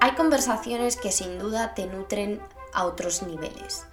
[0.00, 2.40] Hay conversaciones que sin duda te nutren
[2.72, 3.84] a otros niveles.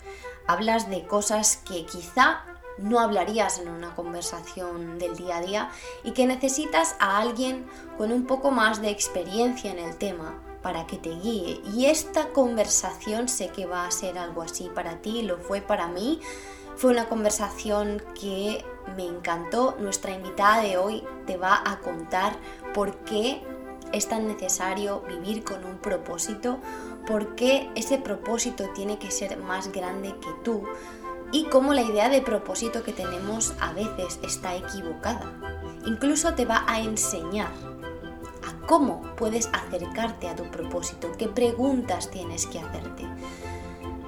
[0.47, 2.45] Hablas de cosas que quizá
[2.77, 5.69] no hablarías en una conversación del día a día
[6.05, 7.65] y que necesitas a alguien
[7.97, 11.61] con un poco más de experiencia en el tema para que te guíe.
[11.75, 15.87] Y esta conversación sé que va a ser algo así para ti, lo fue para
[15.87, 16.21] mí.
[16.77, 18.63] Fue una conversación que
[18.95, 19.75] me encantó.
[19.79, 22.37] Nuestra invitada de hoy te va a contar
[22.73, 23.41] por qué
[23.93, 26.59] es tan necesario vivir con un propósito,
[27.05, 30.63] por qué ese propósito tiene que ser más grande que tú
[31.31, 35.33] y cómo la idea de propósito que tenemos a veces está equivocada.
[35.85, 37.51] Incluso te va a enseñar
[38.45, 43.05] a cómo puedes acercarte a tu propósito, qué preguntas tienes que hacerte.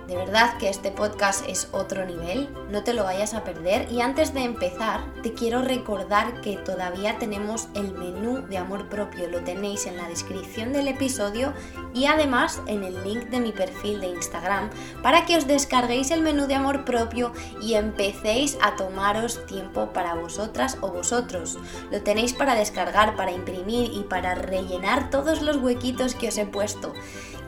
[0.09, 3.91] De verdad que este podcast es otro nivel, no te lo vayas a perder.
[3.91, 9.29] Y antes de empezar, te quiero recordar que todavía tenemos el menú de amor propio,
[9.29, 11.53] lo tenéis en la descripción del episodio
[11.93, 14.71] y además en el link de mi perfil de Instagram
[15.03, 20.15] para que os descarguéis el menú de amor propio y empecéis a tomaros tiempo para
[20.15, 21.59] vosotras o vosotros.
[21.91, 26.47] Lo tenéis para descargar, para imprimir y para rellenar todos los huequitos que os he
[26.47, 26.95] puesto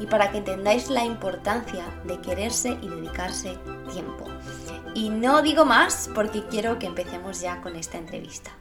[0.02, 3.56] y para que entendáis la importancia de quererse y dedicarse
[3.94, 4.26] tiempo.
[4.96, 8.52] Y no digo más porque quiero que empecemos ya con esta entrevista.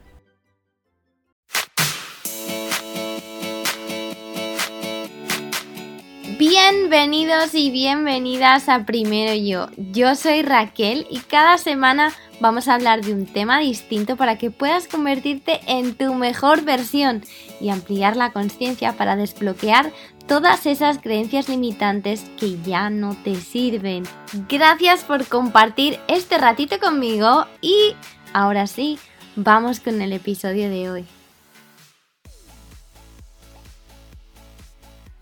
[6.38, 9.68] Bienvenidos y bienvenidas a Primero Yo.
[9.76, 14.50] Yo soy Raquel y cada semana vamos a hablar de un tema distinto para que
[14.50, 17.22] puedas convertirte en tu mejor versión
[17.60, 19.92] y ampliar la conciencia para desbloquear
[20.30, 24.04] todas esas creencias limitantes que ya no te sirven.
[24.48, 27.96] Gracias por compartir este ratito conmigo y
[28.32, 29.00] ahora sí,
[29.34, 31.06] vamos con el episodio de hoy.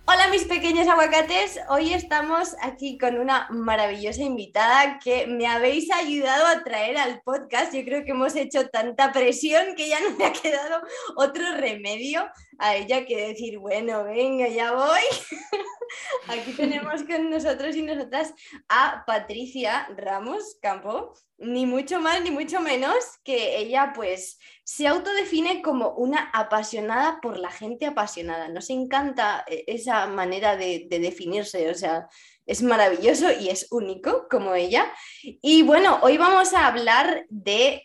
[0.05, 6.47] Hola mis pequeños aguacates, hoy estamos aquí con una maravillosa invitada que me habéis ayudado
[6.47, 7.73] a traer al podcast.
[7.73, 10.83] Yo creo que hemos hecho tanta presión que ya no me ha quedado
[11.17, 15.01] otro remedio a ella que decir, bueno, venga, ya voy.
[16.29, 18.35] Aquí tenemos con nosotros y nosotras
[18.69, 25.63] a Patricia Ramos Campo, ni mucho más ni mucho menos que ella pues se autodefine
[25.63, 28.49] como una apasionada por la gente apasionada.
[28.49, 32.09] Nos encanta eh, esa manera de, definirse, o sea,
[32.45, 34.93] es maravilloso y es único como ella.
[35.23, 37.85] Y bueno, hoy vamos a hablar de,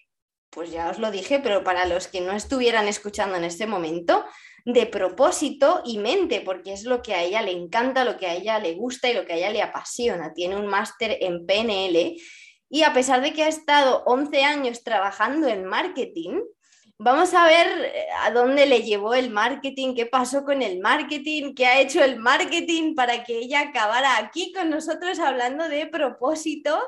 [0.50, 4.25] pues ya os lo dije, pero para los que no estuvieran escuchando en este momento,
[4.66, 8.35] de propósito y mente, porque es lo que a ella le encanta, lo que a
[8.35, 10.34] ella le gusta y lo que a ella le apasiona.
[10.34, 12.16] Tiene un máster en PNL
[12.69, 16.40] y a pesar de que ha estado 11 años trabajando en marketing,
[16.97, 21.53] vamos a ver eh, a dónde le llevó el marketing, qué pasó con el marketing,
[21.53, 26.81] qué ha hecho el marketing para que ella acabara aquí con nosotros hablando de propósito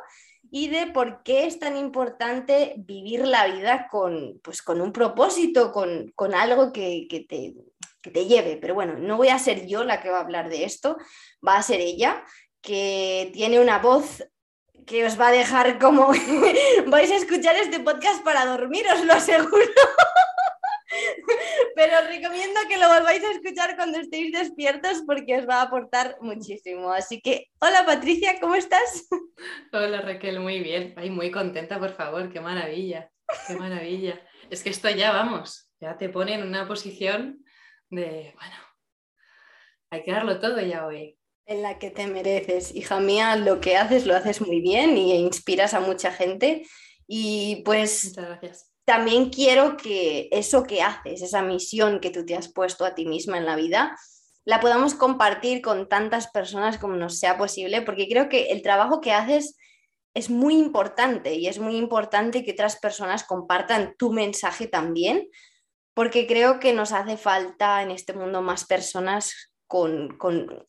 [0.51, 5.71] y de por qué es tan importante vivir la vida con, pues, con un propósito,
[5.71, 7.53] con, algo que, te,
[8.01, 8.57] que te lleve.
[8.57, 10.97] Pero bueno, no voy a ser yo la que va a hablar de esto,
[11.45, 12.23] va a ser ella,
[12.61, 14.23] que tiene una voz
[14.85, 16.07] que os va a dejar como
[16.87, 19.65] vais a escuchar este podcast para dormir, os lo aseguro.
[21.75, 25.63] Pero os recomiendo que lo volváis a escuchar cuando estéis despiertos porque os va a
[25.63, 26.91] aportar muchísimo.
[26.91, 29.07] Así que, hola Patricia, ¿cómo estás?
[29.71, 30.93] Hola Raquel, muy bien.
[30.97, 33.11] Ay, muy contenta, por favor, qué maravilla,
[33.47, 34.19] qué maravilla.
[34.49, 37.43] Es que esto ya vamos, ya te pone en una posición
[37.89, 38.55] de, bueno,
[39.89, 41.17] hay que darlo todo ya hoy.
[41.45, 45.13] En la que te mereces, hija mía, lo que haces lo haces muy bien y
[45.13, 46.65] inspiras a mucha gente.
[47.07, 48.74] Y pues Muchas gracias.
[48.85, 53.05] También quiero que eso que haces, esa misión que tú te has puesto a ti
[53.05, 53.97] misma en la vida,
[54.45, 59.01] la podamos compartir con tantas personas como nos sea posible, porque creo que el trabajo
[59.01, 59.57] que haces
[60.13, 65.27] es muy importante y es muy importante que otras personas compartan tu mensaje también,
[65.93, 70.65] porque creo que nos hace falta en este mundo más personas con, con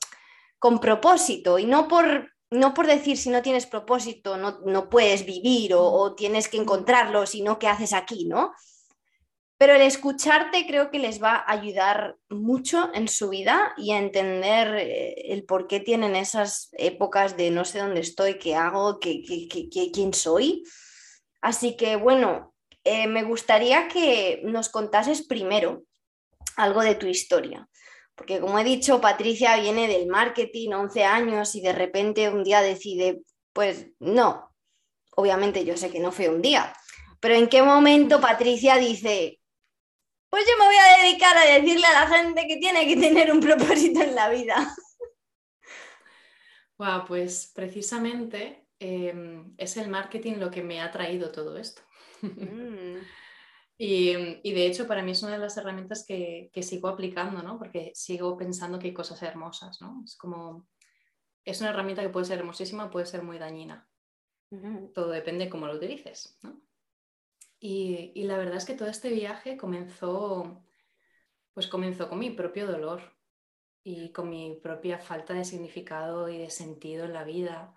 [0.58, 5.24] con propósito y no por, no por decir si no tienes propósito no, no puedes
[5.24, 8.52] vivir o, tienes que encontrarlo, sino qué haces aquí, ¿no?
[9.58, 13.98] Pero el escucharte creo que les va a ayudar mucho en su vida y a
[13.98, 19.00] entender eh, el por qué tienen esas épocas de no sé dónde estoy, qué hago,
[19.00, 19.22] qué,
[19.92, 20.64] quién soy.
[21.40, 22.54] Así que bueno,
[22.84, 25.84] eh, me gustaría que nos contases primero
[26.56, 27.66] algo de tu historia.
[28.16, 32.62] Porque como he dicho, Patricia viene del marketing, 11 años, y de repente un día
[32.62, 33.22] decide,
[33.52, 34.52] pues no,
[35.14, 36.74] obviamente yo sé que no fue un día,
[37.20, 39.38] pero ¿en qué momento Patricia dice,
[40.30, 43.30] pues yo me voy a dedicar a decirle a la gente que tiene que tener
[43.30, 44.74] un propósito en la vida?
[46.78, 51.82] Wow, pues precisamente em, es el marketing lo que me ha traído todo esto.
[52.22, 52.98] Mm.
[53.78, 57.58] Y, de hecho para mí es una de las herramientas que, sigo aplicando, ¿no?
[57.58, 60.02] Porque sigo pensando que hay cosas hermosas, ¿no?
[60.04, 60.66] Es como,
[61.44, 63.88] es una herramienta que puede ser hermosísima, puede ser muy dañina.
[64.94, 66.60] Todo depende de cómo lo utilices, ¿no?
[67.58, 70.62] Y, y, la verdad es que todo este viaje comenzó,
[71.52, 73.16] pues comenzó con mi propio dolor,
[73.88, 77.72] y con mi propia falta de significado y de sentido en la vida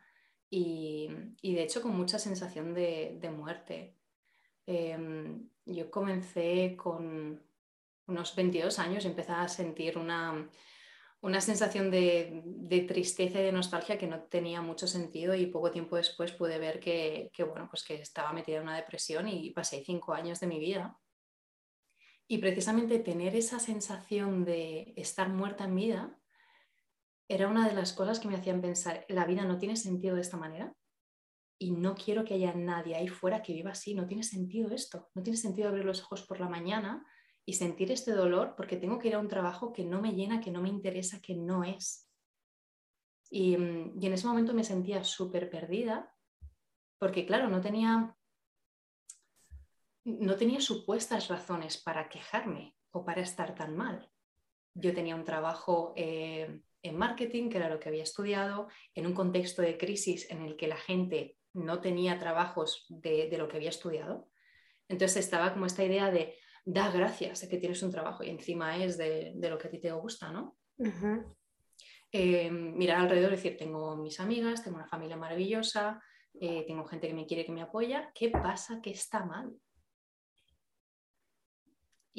[0.49, 1.07] y,
[1.43, 3.95] de hecho con mucha sensación de, muerte.
[4.71, 7.41] Em, yo comencé con
[8.05, 10.47] unos 22 años, empecé a sentir una,
[11.21, 15.95] una sensación de, tristeza y de nostalgia que no tenía mucho sentido y poco tiempo
[15.95, 20.13] después pude ver que, bueno, pues que estaba metida en una depresión y pasé cinco
[20.13, 20.99] años de mi vida.
[22.27, 26.19] Y precisamente tener esa sensación de estar muerta en vida
[27.27, 30.21] era una de las cosas que me hacían pensar, la vida no tiene sentido de
[30.21, 30.75] esta manera
[31.59, 35.09] y no quiero que haya nadie ahí fuera que viva así, no tiene sentido esto,
[35.13, 37.05] no tiene sentido abrir los ojos por la mañana
[37.45, 40.39] y sentir este dolor porque tengo que ir a un trabajo que no me llena,
[40.39, 42.09] que no me interesa, que no es.
[43.29, 46.15] Y, y en ese momento me sentía súper perdida
[46.97, 48.15] porque claro, no tenía
[50.05, 54.09] no tenía supuestas razones para quejarme o para estar tan mal.
[54.73, 59.13] Yo tenía un trabajo eh, en marketing, que era lo que había estudiado, en un
[59.13, 63.69] contexto de crisis en el que la gente no tenía trabajos de, lo que había
[63.69, 64.29] estudiado.
[64.87, 66.35] Entonces estaba como esta idea de,
[66.65, 69.79] da gracias de que tienes un trabajo y encima es de, lo que a ti
[69.79, 70.57] te gusta, ¿no?
[72.11, 76.01] Eh, mirar alrededor y decir, tengo mis amigas, tengo una familia maravillosa,
[76.39, 79.53] eh, tengo gente que me quiere, que me apoya, ¿qué pasa que está mal?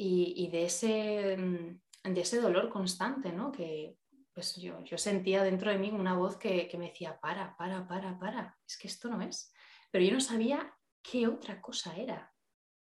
[0.03, 3.51] y, de, ese, mm, de ese dolor constante, ¿no?
[3.51, 3.97] Que
[4.33, 8.17] pues yo, yo sentía dentro de mí una voz que, me decía, para, para, para,
[8.17, 9.53] para, es que esto no es.
[9.91, 12.33] Pero yo no sabía qué otra cosa era.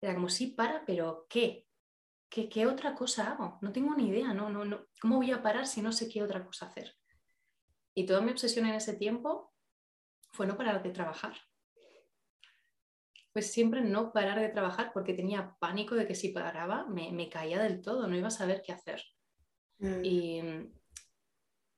[0.02, 1.68] Era como, sí, para, pero ¿qué?
[2.30, 3.58] ¿Qué, qué otra cosa hago?
[3.62, 4.88] No tengo ni idea, no, no, no.
[5.02, 6.96] ¿Cómo voy a parar si no sé qué otra cosa hacer?
[7.94, 9.54] Y toda mi obsesión en ese tiempo
[10.32, 11.34] fue no parar de trabajar
[13.34, 17.62] pues siempre no parar de trabajar porque tenía pánico de que si paraba me, caía
[17.62, 19.02] del todo, no iba a saber qué hacer.
[19.80, 20.04] Mm.
[20.04, 20.42] Y,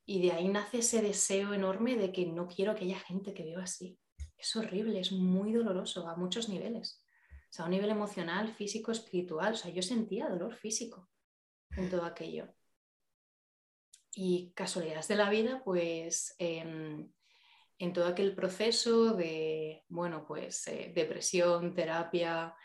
[0.05, 3.63] de ahí nace ese deseo enorme de que no quiero que haya gente que viva
[3.63, 3.97] así.
[4.37, 7.01] Es horrible, es muy doloroso a muchos niveles.
[7.29, 9.53] O sea, a un nivel emocional, físico, espiritual.
[9.53, 11.09] O sea, yo sentía dolor físico
[11.77, 12.53] en todo aquello.
[14.15, 17.11] Y casualidades de la vida, pues em,
[17.79, 22.55] en todo aquel proceso de, bueno, pues eh, depresión, terapia,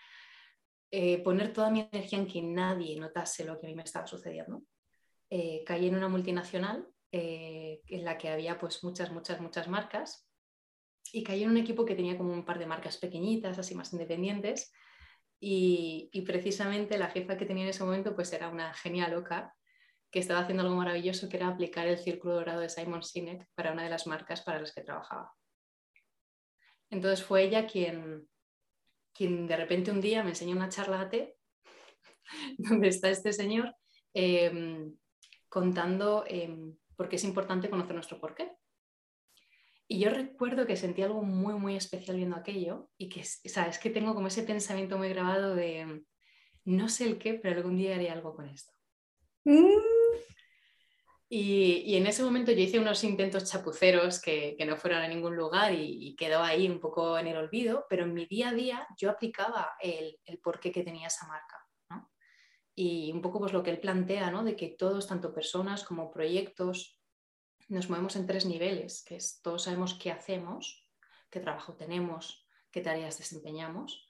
[0.90, 4.06] eh, poner toda mi energía en que nadie notase lo que a mí me estaba
[4.06, 4.62] sucediendo.
[5.30, 10.28] Eh, caí en una multinacional en la que había pues muchas, muchas, muchas marcas
[11.12, 13.92] y caí en un equipo que tenía como un par de marcas pequeñitas, así más
[13.92, 14.72] independientes.
[15.40, 19.54] Y, y precisamente la jefa que tenía en ese momento pues era una genia loca
[20.10, 23.72] que estaba haciendo algo maravilloso, que era aplicar el círculo dorado de Simon Sinek para
[23.72, 25.32] una de las marcas para las que trabajaba.
[26.90, 28.26] Entonces fue ella quien,
[29.12, 31.36] quien de repente un día me enseñó una charla a té,
[32.58, 33.74] donde está este señor
[34.14, 34.96] em,
[35.48, 38.50] contando em, por qué es importante conocer nuestro porqué.
[39.86, 43.88] Y yo recuerdo que sentí algo muy, muy especial viendo aquello y que, sabes, que
[43.88, 46.02] tengo como ese pensamiento muy grabado de
[46.64, 48.72] no sé el qué, pero algún día haré algo con esto.
[49.44, 49.68] Mm.
[51.30, 55.72] Y, en ese momento yo hice unos intentos chapuceros que, no fueron a ningún lugar
[55.72, 59.08] y, quedó ahí un poco en el olvido, pero en mi día a día yo
[59.08, 61.67] aplicaba el, el porqué que tenía esa marca.
[62.80, 64.44] Y un poco pues lo que él plantea, ¿no?
[64.44, 66.96] de que todos, tanto personas como proyectos,
[67.66, 70.86] nos movemos en tres niveles, que es todos sabemos qué hacemos,
[71.28, 74.06] qué trabajo tenemos, qué tareas desempeñamos,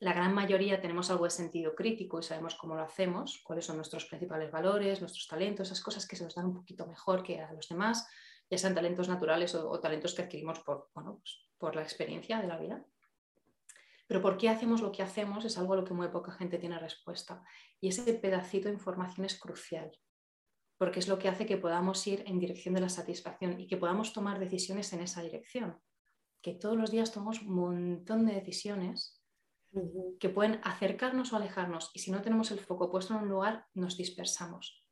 [0.00, 3.76] la gran mayoría tenemos algo de sentido crítico y sabemos cómo lo hacemos, cuáles son
[3.76, 7.42] nuestros principales valores, nuestros talentos, esas cosas que se nos dan un poquito mejor que
[7.42, 8.08] a los demás,
[8.48, 12.56] ya sean talentos naturales o, talentos que adquirimos por, pues, por la experiencia de la
[12.56, 12.82] vida.
[14.08, 16.58] Pero por qué hacemos lo que hacemos es algo a lo que muy poca gente
[16.58, 17.44] tiene respuesta.
[17.78, 19.92] Y ese pedacito de información es crucial,
[20.78, 23.76] porque es lo que hace que podamos ir en dirección de la satisfacción y que
[23.76, 25.78] podamos tomar decisiones en esa dirección.
[26.40, 29.22] Que todos los días tomamos un montón de decisiones
[30.18, 33.66] que pueden acercarnos o alejarnos y si no tenemos el foco puesto en un lugar,
[33.74, 34.86] nos dispersamos.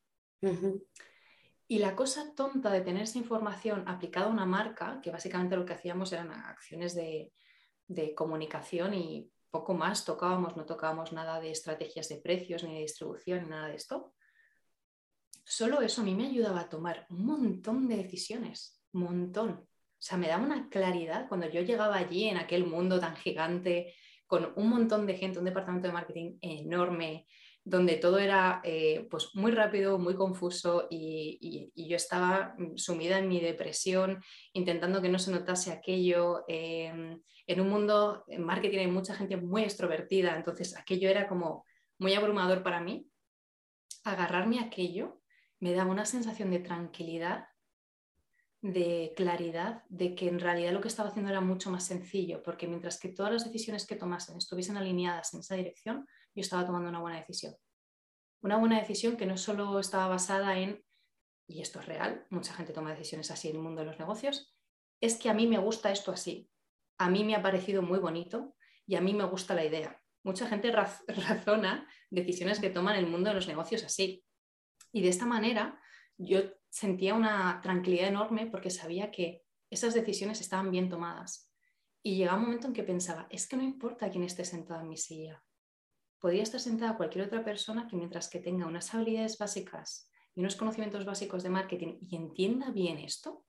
[1.68, 5.64] Y la cosa tonta de tener esa información aplicada a una marca, que básicamente lo
[5.64, 7.32] que hacíamos eran acciones de,
[8.14, 13.44] comunicación y poco más tocábamos, no tocábamos nada de estrategias de precios ni de distribución
[13.44, 14.12] ni nada de esto.
[15.44, 19.50] Solo eso a mí me ayudaba a tomar un montón de decisiones, un montón.
[19.50, 23.94] O sea, me daba una claridad cuando yo llegaba allí en aquel mundo tan gigante,
[24.26, 27.26] con un montón de gente, un departamento de marketing enorme,
[27.66, 33.40] donde todo era eh, pues muy rápido, muy confuso y, yo estaba sumida en mi
[33.40, 36.44] depresión, intentando que no se notase aquello.
[36.46, 41.64] Em, en un mundo, en marketing hay mucha gente muy extrovertida, entonces aquello era como
[41.98, 43.08] muy abrumador para mí.
[44.04, 45.20] Agarrarme a aquello
[45.58, 47.48] me daba una sensación de tranquilidad,
[48.62, 52.68] de claridad, de que en realidad lo que estaba haciendo era mucho más sencillo, porque
[52.68, 56.06] mientras que todas las decisiones que tomasen estuviesen alineadas en esa dirección,
[56.36, 57.56] yo estaba tomando una buena decisión.
[58.42, 60.84] Una buena decisión que no solo estaba basada en,
[61.48, 64.54] y esto es real, mucha gente toma decisiones así en el mundo de los negocios,
[65.00, 66.50] es que a mí me gusta esto así,
[66.98, 68.54] a mí me ha parecido muy bonito
[68.86, 70.00] y a mí me gusta la idea.
[70.22, 70.70] Mucha gente
[71.08, 74.24] razona decisiones que toman el mundo de los negocios así.
[74.92, 75.80] Y de esta manera
[76.18, 81.50] yo sentía una tranquilidad enorme porque sabía que esas decisiones estaban bien tomadas.
[82.02, 84.88] Y llegaba un momento en que pensaba, es que no importa quién esté sentado en
[84.88, 85.42] mi silla.
[86.18, 90.56] Podría estar sentada cualquier otra persona que mientras que tenga unas habilidades básicas y unos
[90.56, 93.44] conocimientos básicos de marketing y entienda bien esto,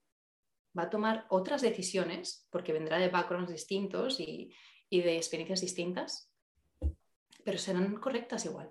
[0.78, 4.54] va a tomar otras decisiones, porque vendrá de backgrounds distintos y,
[4.90, 6.32] y de experiencias distintas,
[7.44, 8.70] pero serán correctas igual.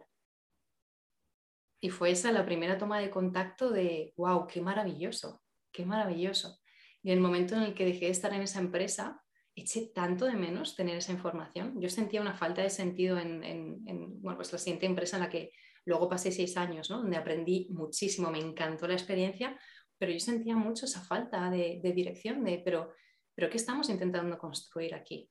[1.79, 6.59] Y fue esa la primera toma de contacto de, wow, qué maravilloso, qué maravilloso.
[7.03, 9.23] Y en el momento en el que dejé de estar en esa empresa,
[9.57, 11.81] eché tanto de menos tener esa información.
[11.81, 15.29] Yo sentía una falta de sentido en, en, bueno, pues la siguiente empresa en la
[15.29, 15.51] que
[15.85, 16.97] luego pasé seis años, ¿no?
[16.99, 19.59] donde aprendí muchísimo, me encantó la experiencia,
[19.97, 22.93] pero yo sentía mucho esa falta de, dirección, de, pero,
[23.33, 25.27] pero ¿qué estamos intentando construir aquí?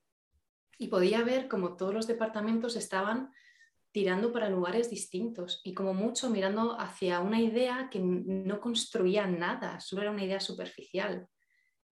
[0.78, 3.30] Y podía ver como todos los departamentos estaban
[3.92, 9.78] tirando para lugares distintos y como mucho mirando hacia una idea que no construía nada,
[9.78, 11.28] solo era una idea superficial.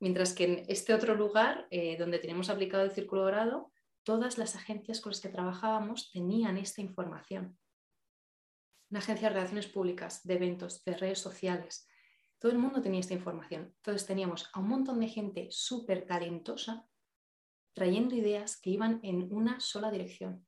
[0.05, 4.55] Mientras que en este otro lugar, eh, donde tenemos aplicado el círculo dorado, todas las
[4.55, 7.59] agencias con las que trabajábamos tenían esta información.
[8.91, 11.89] Una agencia de relaciones públicas, de eventos, de redes sociales,
[12.39, 13.73] todo el mundo tenía esta información.
[13.77, 16.87] Entonces teníamos a un montón de gente súper talentosa
[17.73, 20.47] trayendo ideas que iban en una sola dirección.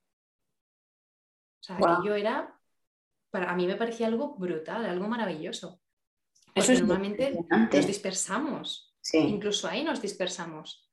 [1.60, 2.60] O sea, yo era,
[3.30, 5.80] para a mí me parecía algo brutal, algo maravilloso.
[6.54, 8.92] Porque normalmente nos dispersamos.
[9.12, 10.88] Incluso ahí nos dispersamos.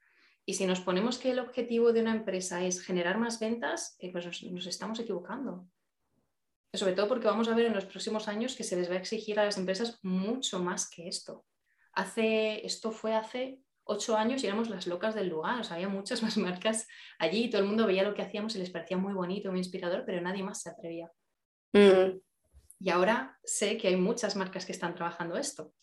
[0.46, 4.12] Y si nos ponemos que el objetivo de una empresa es generar más ventas, eh,
[4.12, 5.68] pues nos estamos equivocando
[6.74, 8.98] sobre todo porque vamos a ver en los próximos años que se les va a
[8.98, 11.46] exigir a las empresas mucho más que esto.
[11.94, 16.38] Hace, esto fue hace ocho años y éramos las locas del lugar, había muchas más
[16.38, 16.88] marcas
[17.20, 19.60] allí y todo el mundo veía lo que hacíamos y les parecía muy bonito, muy
[19.60, 21.12] inspirador, pero nadie más se atrevía.
[21.74, 22.20] Mm.
[22.80, 25.74] Y ahora sé que hay muchas marcas que están trabajando esto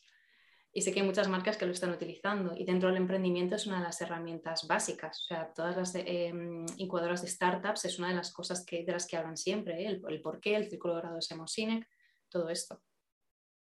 [0.72, 3.66] y sé que hay muchas marcas que lo están utilizando y dentro del emprendimiento es
[3.66, 5.22] una de las herramientas básicas.
[5.22, 8.92] O sea, todas las em, incubadoras de startups es una de las cosas que, de
[8.92, 9.86] las que hablan siempre, ¿eh?
[9.86, 11.88] el, el, por qué, el círculo dorado de Semosinek,
[12.28, 12.80] todo esto.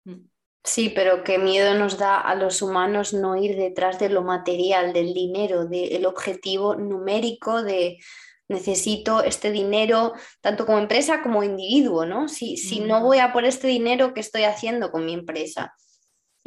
[0.06, 0.28] Mm.
[0.64, 4.94] Sí, pero qué miedo nos da a los humanos no ir detrás de lo material,
[4.94, 8.00] del dinero, del objetivo numérico de
[8.48, 12.28] necesito este dinero tanto como empresa como individuo, ¿no?
[12.28, 15.76] Si, si no voy a por este dinero, ¿qué estoy haciendo con mi empresa?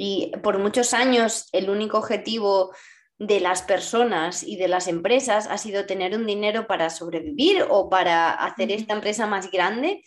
[0.01, 2.73] Y por muchos años el único objetivo
[3.19, 7.91] de las personas y de las empresas ha sido tener un dinero para sobrevivir o
[7.91, 10.05] para hacer esta empresa más grande.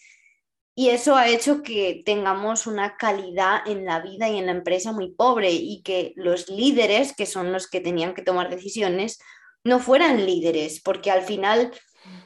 [0.74, 4.94] Y eso ha hecho que tengamos una calidad en la vida y en la empresa
[4.94, 9.20] muy pobre y que los líderes, que son los que tenían que tomar decisiones,
[9.66, 11.74] no fueran líderes, porque al final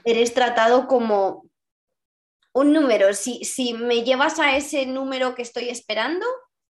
[0.04, 1.50] eres tratado como
[2.54, 3.12] un número.
[3.16, 6.28] Si, si me llevas a ese número que estoy esperando,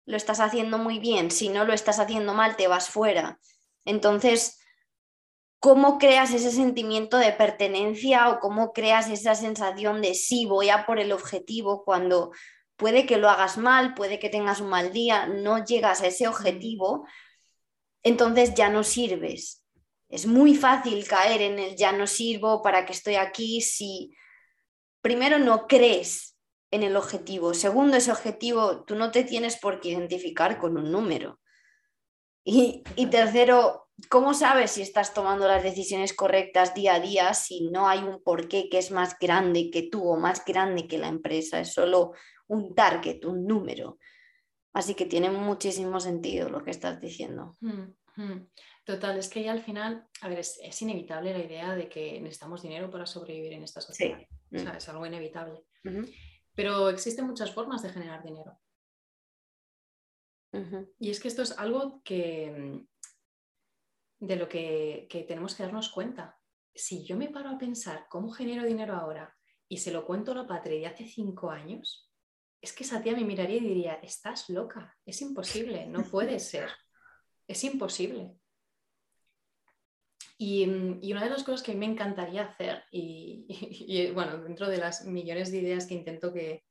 [0.07, 3.39] lo estás haciendo muy bien, si no lo estás haciendo mal, te vas fuera.
[3.85, 4.59] Entonces,
[5.59, 10.87] ¿cómo creas ese sentimiento de pertenencia o cómo creas esa sensación de sí, voy a
[10.87, 12.33] por el objetivo cuando
[12.77, 16.29] puede que lo hagas mal, puede que tengas un mal día, no llegas a ese
[16.29, 17.07] objetivo,
[18.03, 19.65] entonces ya no sirves.
[20.09, 24.15] Es muy fácil caer en el ya no sirvo, para que estoy aquí, si
[25.01, 26.34] primero no crees
[26.75, 27.55] en el objetivo.
[27.55, 31.41] Segundo, ese objetivo tú no te tienes por qué identificar con un número.
[32.43, 37.89] Y, tercero, ¿cómo sabes si estás tomando las decisiones correctas día a día si no
[37.89, 41.61] hay un porqué que es más grande que tú o más grande que la empresa?
[41.61, 42.13] Es solo
[42.49, 43.99] un target, un número.
[44.73, 47.57] Así que tiene muchísimo sentido lo que estás diciendo.
[47.61, 48.49] Mm, mm.
[48.85, 52.63] Total, es que ya al final, a ver, es, inevitable la idea de que necesitamos
[52.63, 54.19] dinero para sobrevivir en esta sociedad.
[54.53, 54.77] O sea, mm.
[54.77, 55.63] es algo inevitable.
[56.55, 58.59] Pero existen muchas formas de generar dinero.
[61.01, 62.81] Y es que esto es algo que,
[64.21, 66.39] de lo que, que tenemos que darnos cuenta.
[66.73, 69.37] Si yo me paro a pensar cómo genero dinero ahora
[69.69, 72.09] y se lo cuento a la patria de hace cinco años,
[72.61, 76.71] es que esa tía me miraría y diría, estás loca, es imposible, no puede ser,
[77.47, 78.39] es imposible.
[80.47, 80.67] Y,
[81.13, 85.59] una de las cosas que me encantaría hacer, y, bueno, dentro de las millones de
[85.59, 86.65] ideas que intento que,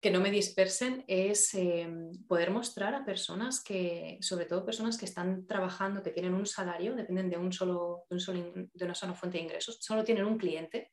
[0.00, 1.88] que no me dispersen, es eh,
[2.26, 6.96] poder mostrar a personas que, sobre todo personas que están trabajando, que tienen un salario,
[6.96, 10.24] dependen de, un solo, de, un solo, de una sola fuente de ingresos, solo tienen
[10.24, 10.90] un cliente,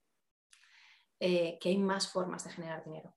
[1.20, 3.16] eh, que hay más formas de generar dinero.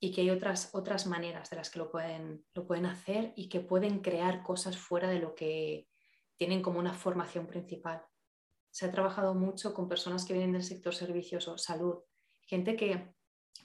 [0.00, 3.48] Y que hay otras, otras maneras de las que lo pueden, lo pueden hacer y
[3.48, 5.89] que pueden crear cosas fuera de lo que
[6.40, 8.02] tienen como una formación principal.
[8.70, 11.96] Se ha trabajado mucho con personas que vienen del sector servicios o salud,
[12.46, 13.12] gente que,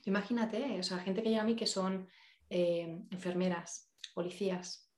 [0.03, 2.09] imagínate, o sea, gente que llega a mí que son
[2.49, 4.91] eh, enfermeras, policías,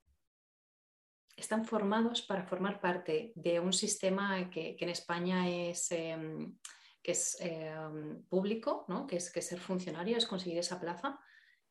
[1.36, 6.58] están formados para formar parte de un sistema que, en España es, em,
[7.04, 9.06] que es em, público, ¿no?
[9.06, 11.20] que, es, que ser funcionario es conseguir esa plaza,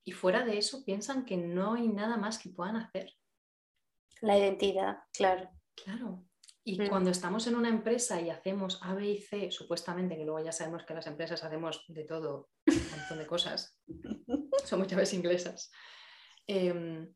[0.04, 3.12] y fuera de eso piensan que no hay nada más que puedan hacer.
[4.20, 5.55] La identidad, claro.
[5.84, 6.24] Claro.
[6.64, 6.88] Y mm.
[6.88, 10.50] cuando estamos en una empresa y hacemos A, B y C, supuestamente, que luego ya
[10.50, 13.80] sabemos que las empresas hacemos de todo, un montón de cosas,
[14.64, 15.70] somos llaves inglesas.
[16.44, 17.14] Em,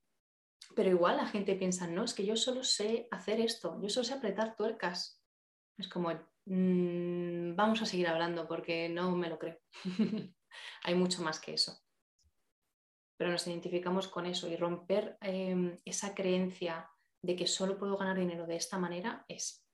[0.77, 4.05] pero igual la gente piensa, no, es que yo solo sé hacer esto, yo solo
[4.05, 5.21] sé apretar tuercas.
[5.77, 6.11] Es como,
[6.45, 9.59] mm, vamos a seguir hablando porque no me lo creo.
[10.85, 11.77] Hay mucho más que eso.
[13.17, 16.89] Pero nos identificamos con eso y romper em, esa creencia
[17.23, 19.65] de que solo puedo ganar dinero de esta manera es,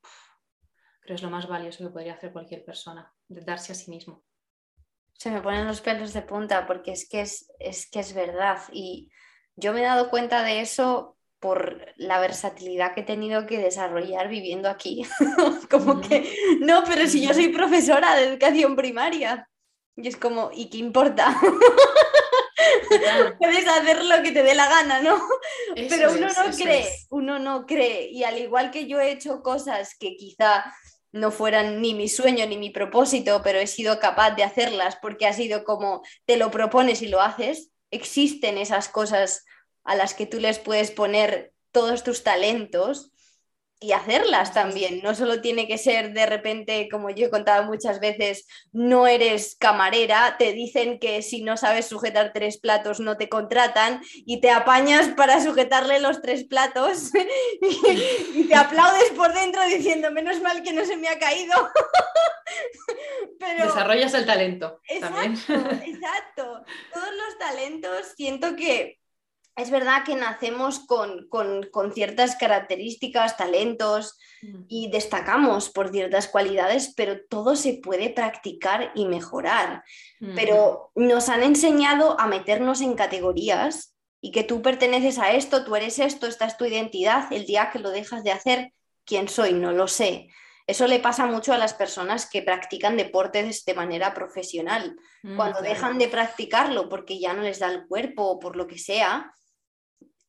[1.00, 4.25] creo, es lo más valioso que podría hacer cualquier persona, de darse a sí mismo.
[5.15, 8.61] Se me ponen los pelos de punta porque es que es, es que es verdad
[8.73, 9.11] y
[9.55, 14.29] yo me he dado cuenta de eso por la versatilidad que he tenido que desarrollar
[14.29, 15.07] viviendo aquí.
[15.70, 19.49] como que, no, pero si yo soy profesora de educación primaria.
[19.97, 21.35] Y es como, ¿y qué importa?
[23.38, 25.20] Puedes hacer lo que te dé la gana, ¿no?
[25.74, 28.09] Pero uno no cree, uno no cree.
[28.11, 30.64] Y al igual que yo he hecho cosas que quizá
[31.12, 35.26] no fueran ni mi sueño ni mi propósito, pero he sido capaz de hacerlas porque
[35.26, 39.44] ha sido como te lo propones y lo haces, existen esas cosas
[39.85, 43.12] a las que tú les puedes poner todos tus talentos
[43.79, 45.01] y hacerlas también.
[45.03, 49.57] No solo tiene que ser de repente, como yo he contado muchas veces, no eres
[49.59, 54.51] camarera, te dicen que si no sabes sujetar tres platos no te contratan y te
[54.51, 57.11] apañas para sujetarle los tres platos
[58.35, 61.55] y, te aplaudes por dentro diciendo, menos mal que no se me ha caído.
[63.39, 63.67] Pero...
[63.67, 64.81] Desarrollas el talento.
[64.89, 65.53] Exacto,
[65.87, 66.65] exacto.
[66.93, 69.01] Todos los talentos siento que
[69.57, 71.29] es verdad que nacemos con,
[71.95, 74.64] ciertas características, talentos mm.
[74.69, 79.83] y destacamos por ciertas cualidades, pero todo se puede practicar y mejorar.
[80.21, 80.35] Mm.
[80.35, 85.75] Pero nos han enseñado a meternos en categorías y que tú perteneces a esto, tú
[85.75, 88.73] eres esto, esta es tu identidad, el día que lo dejas de hacer,
[89.07, 89.55] ¿quién soy?
[89.55, 90.29] No lo sé.
[90.66, 94.97] Eso le pasa mucho a las personas que practican deportes de manera profesional.
[95.23, 98.66] Mm, Cuando dejan de practicarlo porque ya no les da el cuerpo o por lo
[98.66, 99.33] que sea,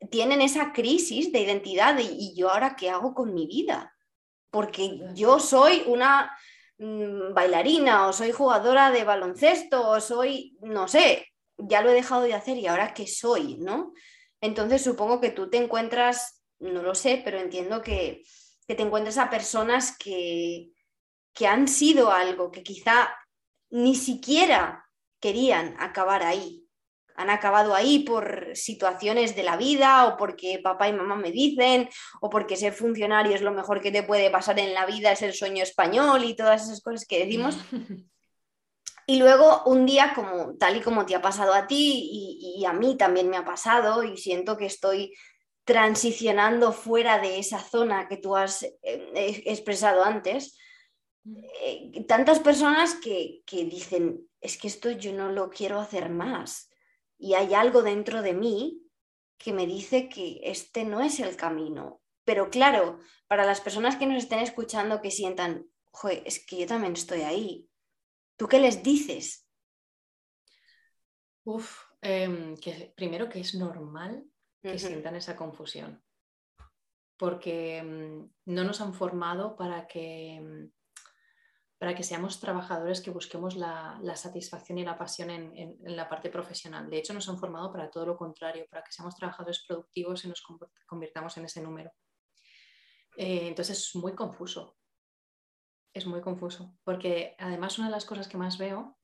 [0.10, 3.96] tienen esa crisis de identidad y yo ahora qué hago con mi vida,
[4.52, 6.32] porque yo soy una
[6.78, 12.24] mm, bailarina o soy jugadora de baloncesto o soy, no sé, ya lo he dejado
[12.24, 13.94] de hacer y ahora qué soy, ¿no?
[14.42, 18.24] Entonces supongo que tú te encuentras, no lo sé, pero entiendo que,
[18.68, 20.70] que te encuentras a personas que,
[21.34, 23.10] que han sido algo, que quizá
[23.70, 24.86] ni siquiera
[25.20, 26.67] querían acabar ahí,
[27.18, 31.90] han acabado ahí por situaciones de la vida o porque papá y mamá me dicen
[32.22, 35.24] o porque ser funcionario es lo mejor que te puede pasar en la vida, es
[35.24, 37.58] el sueño español y todas esas cosas que decimos.
[39.10, 42.10] Y luego un día, como tal y como te ha pasado a ti
[42.58, 45.16] y, a mí también me ha pasado y siento que estoy
[45.64, 50.58] transicionando fuera de esa zona que tú has eh, expresado antes,
[51.64, 56.67] eh, tantas personas que, que, dicen, es que esto yo no lo quiero hacer más
[57.18, 58.84] y hay algo dentro de mí
[59.38, 62.02] que me dice que este no es el camino.
[62.24, 65.68] Pero claro, para las personas que nos estén escuchando que sientan,
[66.00, 67.68] Joder, es que yo también estoy ahí,
[68.36, 69.48] ¿tú qué les dices?
[71.44, 74.24] Uf, em, que primero que es normal
[74.62, 76.04] que sientan esa confusión,
[77.18, 80.72] porque em, no nos han formado para que em,
[81.78, 86.90] para que seamos trabajadores que busquemos la, satisfacción y la pasión en, la parte profesional.
[86.90, 90.28] De hecho, nos han formado para todo lo contrario, para que seamos trabajadores productivos y
[90.28, 90.44] nos
[90.88, 91.92] convirtamos en ese número.
[93.16, 94.78] Eh, entonces es muy confuso.
[95.94, 96.78] Es muy confuso.
[96.84, 98.98] Porque además una de las cosas que más veo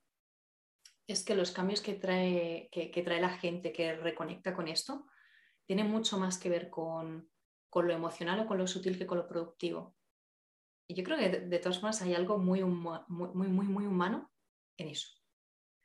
[1.08, 5.06] es que los cambios que trae, que, trae la gente que reconecta con esto
[5.66, 7.30] tienen mucho más que ver con,
[7.74, 9.96] lo emocional o con lo sutil que con lo productivo.
[10.88, 14.32] Y yo creo que de, todas formas hay algo muy, muy, muy, muy, muy humano
[14.78, 15.08] en eso.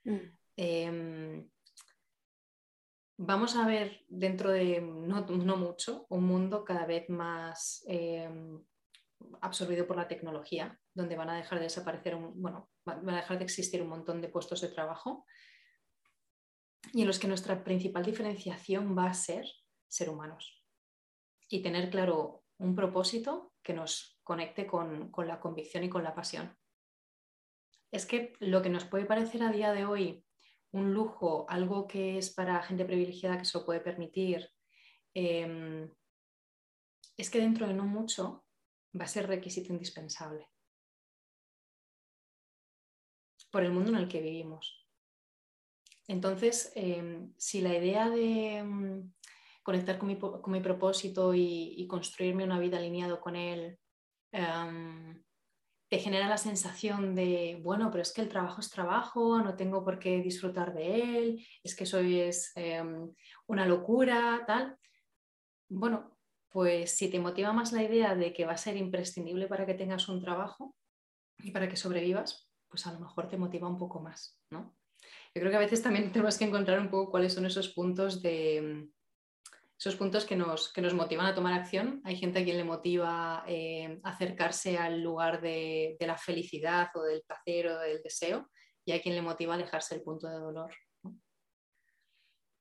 [0.04, 0.16] Mm.
[0.56, 1.50] Em,
[3.16, 5.24] vamos a ver dentro de no,
[5.56, 8.64] mucho un mundo cada vez más em,
[9.40, 13.44] absorbido por la tecnología, donde van a dejar de desaparecer, bueno, van a dejar de
[13.44, 15.24] existir un montón de puestos de trabajo
[16.92, 19.46] y en los que nuestra principal diferenciación va a ser
[19.88, 20.64] ser humanos
[21.48, 26.14] y tener claro un propósito que nos conecte con, con la convicción y con la
[26.14, 26.54] pasión.
[27.90, 30.22] Es que lo que nos puede parecer a día de hoy
[30.72, 34.50] un lujo, algo que es para gente privilegiada que se lo puede permitir,
[35.14, 35.90] em,
[37.16, 38.44] es que dentro de no mucho
[38.94, 40.46] va a ser requisito indispensable
[43.50, 44.86] por el mundo en el que vivimos.
[46.06, 49.10] Entonces, em, si la idea de em,
[49.62, 53.78] conectar con mi, propósito y, construirme una vida alineado con él
[54.30, 59.84] te genera la sensación de, bueno, pero es que el trabajo es trabajo, no tengo
[59.84, 63.10] por qué disfrutar de él, es que eso es em,
[63.46, 64.76] una locura, tal.
[65.70, 66.18] Bueno,
[66.50, 69.74] pues si te motiva más la idea de que va a ser imprescindible para que
[69.74, 70.74] tengas un trabajo
[71.38, 74.76] y para que sobrevivas, pues a lo mejor te motiva un poco más, ¿no?
[75.34, 78.20] Yo creo que a veces también tenemos que encontrar un poco cuáles son esos puntos
[78.20, 78.88] de,
[79.78, 82.02] esos puntos que nos, que nos motivan a tomar acción.
[82.04, 87.22] Hay gente a quien le motiva eh, acercarse al lugar de, la felicidad o del
[87.22, 88.50] placer o del deseo
[88.84, 90.74] y hay quien le motiva alejarse del punto de dolor.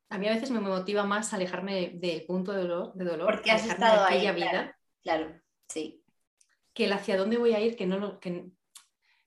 [0.10, 3.52] A mí a veces me motiva más alejarme del punto de dolor, de dolor porque
[3.52, 6.04] has estado ahí, vida, claro, sí.
[6.74, 8.46] Que el hacia dónde voy a ir, que no, que,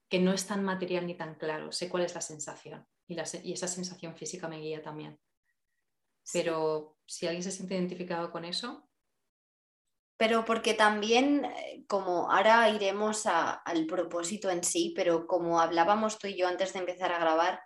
[0.09, 1.71] que no es tan material ni tan claro.
[1.71, 5.19] Sé cuál es la sensación y, y esa sensación física me guía también.
[6.31, 8.87] Pero si alguien se siente identificado con eso.
[10.17, 16.27] Pero porque también, eh, como ahora iremos al propósito en sí, pero como hablábamos tú
[16.27, 17.61] y yo antes de empezar a grabar,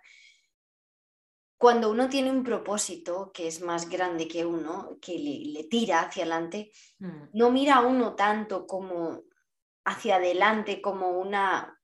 [1.58, 6.22] cuando uno tiene un propósito que es más grande que uno, que le, tira hacia
[6.22, 7.30] adelante, mm.
[7.32, 9.22] no mira a uno tanto como
[9.84, 11.78] hacia adelante, como una,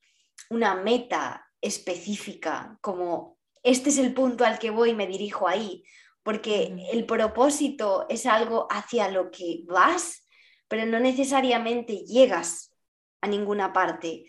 [0.51, 5.85] una meta específica, como este es el punto al que voy y me dirijo ahí,
[6.23, 10.27] porque el propósito es algo hacia lo que vas,
[10.69, 12.75] pero no necesariamente llegas
[13.21, 14.27] a ninguna parte.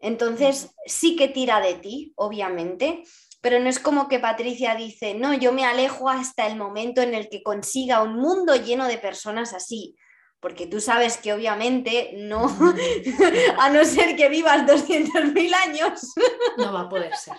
[0.00, 3.02] Entonces, sí que tira de ti, obviamente,
[3.40, 7.14] pero no es como que Patricia dice, no, yo me alejo hasta el momento en
[7.14, 9.96] el que consiga un mundo lleno de personas así,
[10.40, 12.46] porque tú sabes que obviamente no,
[13.58, 16.14] a no ser que vivas 200.000 años,
[16.56, 17.36] no va a poder ser.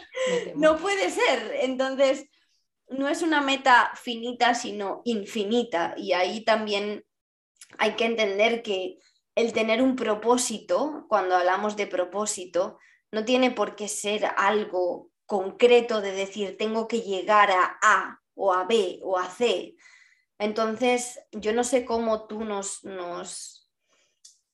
[0.56, 1.54] No puede ser.
[1.62, 2.26] Entonces,
[2.90, 5.94] no es una meta finita, sino infinita.
[5.98, 7.06] Y ahí también
[7.78, 8.98] hay que entender que
[9.36, 12.78] el tener un propósito, cuando hablamos de propósito,
[13.12, 18.54] no tiene por qué ser algo concreto de decir tengo que llegar a A o
[18.54, 19.76] a B o a C.
[20.40, 23.70] Entonces, yo no sé cómo tú nos, nos,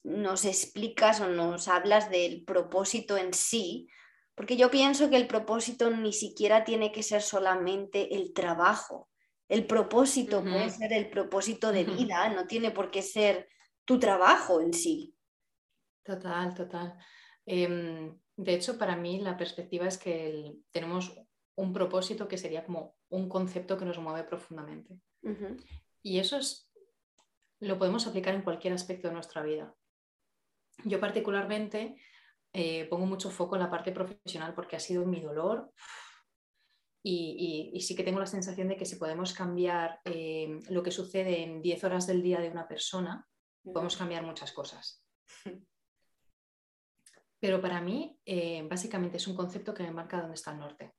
[0.04, 3.88] nos explicas o nos hablas del propósito en sí,
[4.36, 9.10] porque yo pienso que el propósito ni siquiera tiene que ser solamente el trabajo.
[9.48, 13.48] El propósito puede ser el propósito de vida, no tiene por qué ser
[13.86, 15.16] tu trabajo en sí.
[16.04, 16.98] Total, total.
[17.46, 21.16] Em, de hecho, para mí la perspectiva es que tenemos
[21.56, 25.00] un propósito que sería como un concepto que nos mueve profundamente.
[26.02, 26.70] Y eso es,
[27.60, 29.74] lo podemos aplicar en cualquier aspecto de nuestra vida.
[30.84, 31.96] Yo particularmente
[32.58, 35.74] eh, pongo mucho foco en la parte profesional porque ha sido mi dolor
[37.04, 41.44] y, sí que tengo la sensación de que si podemos cambiar eh, lo que sucede
[41.44, 43.28] en 10 horas del día de una persona,
[43.62, 45.04] podemos cambiar muchas cosas.
[47.42, 50.94] Pero para mí, eh, básicamente es un concepto que me marca dónde está el norte.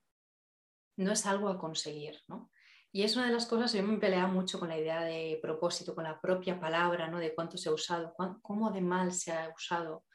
[0.97, 2.51] No es algo a conseguir, ¿no?
[2.91, 5.95] Y es una de las cosas, yo me pelea mucho con la idea de propósito,
[5.95, 7.17] con la propia palabra, ¿no?
[7.17, 10.05] De cuánto se ha usado, cómo de mal se ha usado.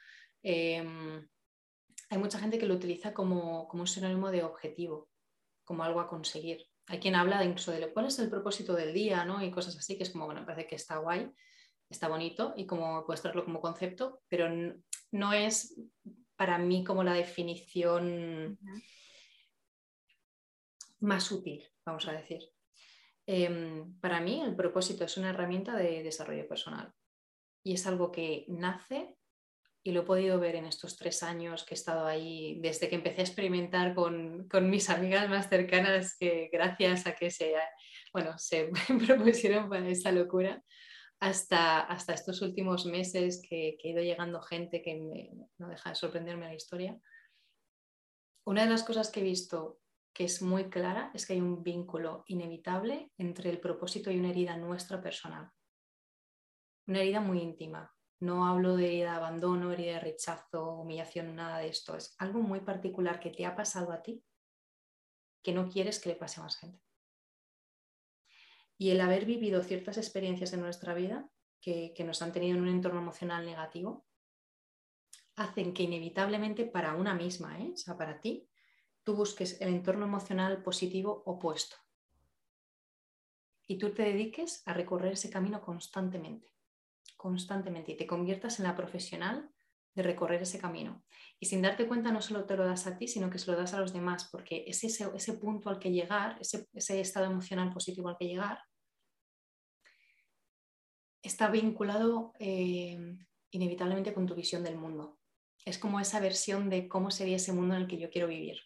[0.43, 1.29] Em,
[2.13, 5.09] hay mucha gente que lo utiliza como, un sinónimo de objetivo,
[5.65, 6.67] como algo a conseguir.
[6.89, 9.43] Hay quien habla de incluso de cuál es el propósito del día, ¿no?
[9.43, 11.33] Y cosas así, que es como, bueno, me parece que está guay,
[11.89, 14.47] está bonito y como puedes traerlo como concepto, pero
[15.11, 15.81] no es
[16.37, 18.59] para mí como la definición
[21.01, 22.43] más útil, vamos a decir.
[23.25, 26.93] Em, para mí el propósito es una herramienta de desarrollo personal.
[27.65, 29.17] y es algo que nace
[29.85, 32.95] y lo he podido ver en estos tres años que he estado ahí, desde que
[32.95, 37.55] empecé a experimentar con, mis amigas más cercanas, que gracias a que se,
[38.13, 38.71] bueno, se
[39.07, 40.63] propusieron para esa locura,
[41.21, 45.97] hasta, hasta estos últimos meses que, que he ido llegando gente que no deja de
[45.97, 46.99] sorprenderme la historia.
[48.45, 49.81] Una de las cosas que he visto
[50.13, 54.31] que es muy clara es que hay un vínculo inevitable entre el propósito y una
[54.31, 55.51] herida nuestra personal.
[56.87, 57.92] Una herida muy íntima,
[58.23, 61.97] no hablo de herida de abandono, herida de rechazo, humillación, nada de esto.
[61.97, 64.25] Es algo muy particular que te ha pasado a ti
[65.43, 66.81] que no quieres que le pase a más gente.
[68.79, 71.29] Y el haber vivido ciertas experiencias en nuestra vida
[71.61, 74.07] que, nos han tenido en un entorno emocional negativo,
[75.35, 77.73] hacen que inevitablemente para una misma, ¿eh?
[77.75, 78.49] o sea, para ti,
[79.03, 81.77] tú busques el entorno emocional positivo opuesto.
[83.67, 86.53] Y tú te dediques a recorrer ese camino constantemente
[87.23, 89.49] constantemente y te conviertas en la profesional
[89.95, 91.05] de recorrer ese camino.
[91.39, 93.57] Y sin darte cuenta no solo te lo das a ti, sino que se lo
[93.57, 97.73] das a los demás, porque es ese, ese punto al que llegar, ese, estado emocional
[97.73, 98.59] positivo al que llegar,
[101.23, 102.99] está vinculado eh,
[103.53, 105.21] inevitablemente con tu visión del mundo.
[105.65, 108.59] Es como esa versión de cómo sería ese mundo en el que yo quiero vivir.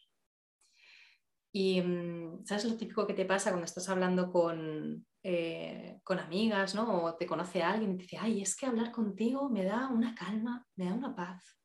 [1.59, 6.75] Y mm, ¿sabes lo típico que te pasa cuando estás hablando con, eh, con amigas,
[6.75, 7.03] ¿no?
[7.03, 10.15] O te conoce alguien y te dice, ay, es que hablar contigo me da una
[10.15, 11.59] calma, me da una paz.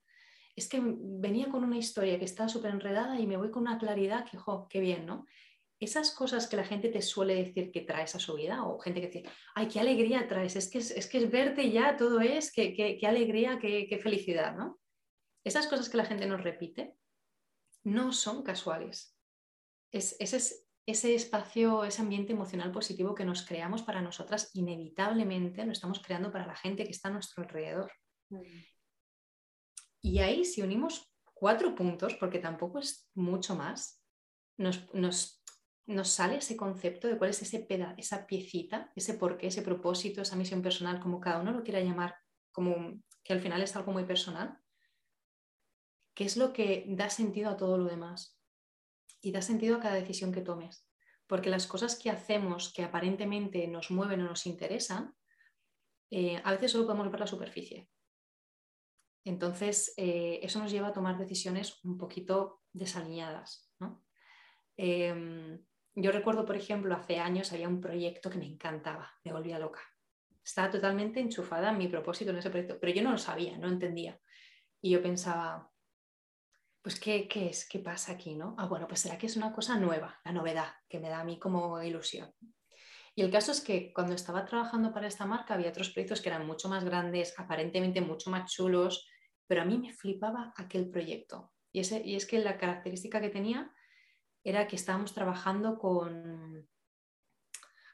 [0.56, 3.78] Es que venía con una historia que está súper enredada y me voy con una
[3.78, 5.26] claridad que, jo, qué bien, ¿no?
[5.78, 9.02] Esas cosas que la gente te suele decir que traes a su vida, o gente
[9.02, 9.24] que dice,
[9.56, 13.06] ay, qué alegría traes, es que es, que es verte ya, todo es, qué, qué,
[13.06, 14.80] alegría, qué, qué felicidad, ¿no?
[15.44, 16.96] Esas cosas que la gente nos repite
[17.84, 19.18] no son casuales.
[19.92, 25.66] Es, ese es ese espacio, ese ambiente emocional positivo que nos creamos para nosotras, inevitablemente
[25.66, 27.92] lo estamos creando para la gente que está a nuestro alrededor.
[28.30, 28.42] Mm.
[30.02, 34.04] Y ahí, si unimos cuatro puntos, porque tampoco es mucho más,
[34.58, 35.44] nos, nos,
[35.86, 40.22] nos sale ese concepto de cuál es ese peda, esa piecita, ese porqué, ese propósito,
[40.22, 42.16] esa misión personal, como cada uno lo quiera llamar,
[42.52, 44.58] como que al final es algo muy personal,
[46.16, 48.41] que es lo que da sentido a todo lo demás
[49.22, 50.88] y da sentido a cada decisión que tomes.
[51.28, 55.16] Porque las cosas que hacemos que aparentemente nos mueven o nos interesan,
[56.10, 57.90] eh, a veces solo podemos ver la superficie.
[59.24, 63.72] Entonces, eh, eso nos lleva a tomar decisiones un poquito desalineadas.
[64.78, 69.60] Em, yo recuerdo, por ejemplo, hace años había un proyecto que me encantaba, me volvía
[69.60, 69.82] loca.
[70.44, 73.68] Estaba totalmente enchufada en mi propósito en ese proyecto, pero yo no lo sabía, no
[73.68, 74.20] entendía.
[74.82, 75.72] Y yo pensaba,
[76.82, 77.68] pues ¿qué, es?
[77.68, 78.36] ¿Qué pasa aquí?
[78.36, 78.56] ¿no?
[78.58, 81.24] Ah, bueno, pues será que es una cosa nueva, la novedad, que me da a
[81.24, 82.34] mí como ilusión.
[83.14, 86.30] Y el caso es que cuando estaba trabajando para esta marca había otros proyectos que
[86.30, 89.08] eran mucho más grandes, aparentemente mucho más chulos,
[89.46, 91.52] pero a mí me flipaba aquel proyecto.
[91.72, 93.72] Y, ese, y es que la característica que tenía
[94.44, 96.68] era que estábamos trabajando con,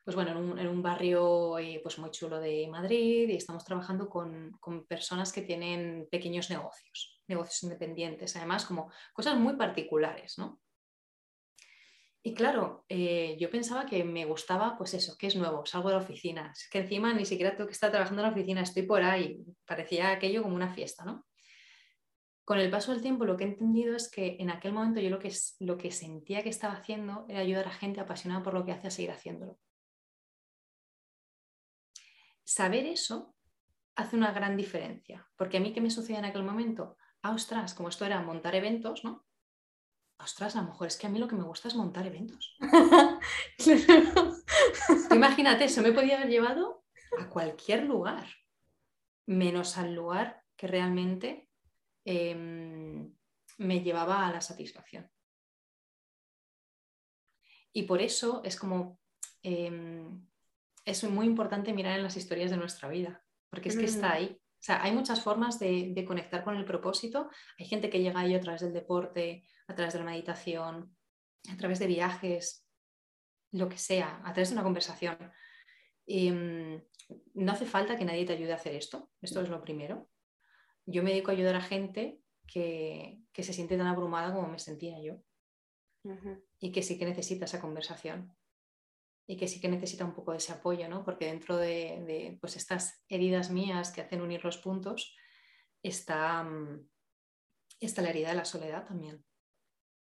[0.06, 4.52] pues bueno, en un, barrio eh, pues muy chulo de Madrid y estamos trabajando con,
[4.62, 10.62] con personas que tienen pequeños negocios negocios independientes, además como cosas muy particulares, ¿no?
[12.24, 15.96] Y claro, eh, yo pensaba que me gustaba, pues eso, que es nuevo, salgo de
[15.96, 18.84] la oficina, es que encima ni siquiera tengo que estar trabajando en la oficina, estoy
[18.84, 21.26] por ahí, parecía aquello como una fiesta, ¿no?
[22.44, 25.10] Con el paso del tiempo lo que he entendido es que en aquel momento yo
[25.10, 28.66] lo que, lo que sentía que estaba haciendo era ayudar a gente apasionada por lo
[28.66, 29.60] que hace a seguir haciéndolo.
[32.44, 33.36] Saber eso
[33.96, 36.98] hace una gran diferencia, porque a mí qué me sucede en aquel momento,
[37.32, 39.26] ostras, como esto era montar eventos, ¿no?
[40.20, 42.58] Ostras, a lo mejor es que a mí lo que me gusta es montar eventos.
[45.12, 46.86] Imagínate, eso me podía haber llevado
[47.20, 48.28] a cualquier lugar,
[49.28, 51.50] menos al lugar que realmente
[52.04, 53.14] em,
[53.58, 55.10] me llevaba a la satisfacción.
[57.72, 59.00] Y por eso es como,
[59.44, 60.26] em,
[60.84, 64.14] es muy importante mirar en las historias de nuestra vida, porque es que está mm.
[64.14, 64.42] ahí.
[64.68, 67.30] Sea, hay muchas formas de, conectar con el propósito.
[67.58, 70.94] Hay gente que llega ahí a través del deporte, a través de la meditación,
[71.50, 72.68] a través de viajes,
[73.54, 75.18] lo que sea, a través de una conversación.
[76.06, 76.82] Mm,
[77.36, 79.10] no hace falta que nadie te ayude a hacer esto.
[79.22, 80.10] Esto es lo primero.
[80.86, 85.02] Yo me dedico a ayudar a gente que, se siente tan abrumada como me sentía
[85.02, 85.24] yo.
[86.60, 88.36] Y que sí que necesita esa conversación
[89.30, 91.04] y que sí que necesita un poco de ese apoyo, ¿no?
[91.04, 95.16] Porque dentro de, pues estas heridas mías que hacen unir los puntos
[95.84, 96.88] está, mm,
[97.82, 99.26] está la herida de la soledad también,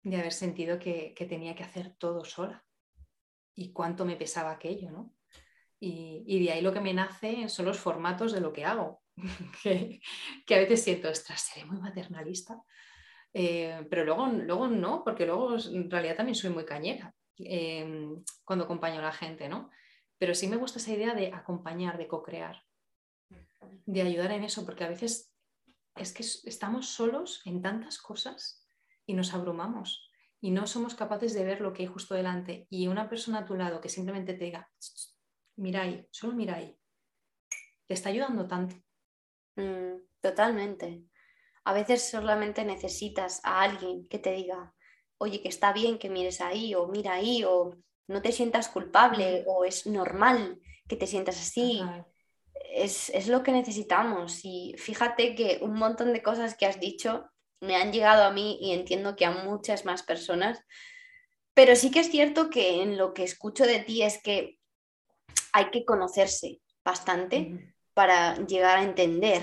[0.02, 2.64] de haber sentido que, tenía que hacer todo sola.
[3.54, 5.14] Y cuánto me pesaba aquello, ¿no?
[5.78, 9.02] Y, de ahí lo que me nace son los formatos de lo que hago,
[9.62, 10.00] que,
[10.54, 12.62] a veces siento, ostras, seré muy maternalista,
[13.34, 18.64] eh, pero luego, luego no, porque luego en realidad también soy muy cañera em, cuando
[18.64, 19.70] acompaño a la gente, ¿no?
[20.18, 22.64] Pero sí me gusta esa idea de acompañar, de co-crear,
[23.86, 25.32] de ayudar en eso, porque a veces
[25.96, 28.66] es que estamos solos en tantas cosas
[29.06, 30.08] y nos abrumamos
[30.40, 32.66] y no somos capaces de ver lo que hay justo delante.
[32.68, 34.70] Y una persona a tu lado que simplemente te diga,
[35.56, 36.76] mira ahí, solo mira ahí,
[37.86, 38.76] te está ayudando tanto.
[39.56, 41.04] Mm, totalmente.
[41.64, 44.74] A veces solamente necesitas a alguien que te diga,
[45.22, 47.76] oye, que está bien que mires ahí, o mira ahí, o
[48.08, 51.80] no te sientas culpable, o es normal que te sientas así.
[52.74, 54.40] Es, es, lo que necesitamos.
[54.44, 57.30] Y fíjate que un montón de cosas que has dicho
[57.60, 60.60] me han llegado a mí y entiendo que a muchas más personas.
[61.54, 64.58] Pero sí que es cierto que en lo que escucho de ti es que
[65.52, 69.42] hay que conocerse bastante para llegar a entender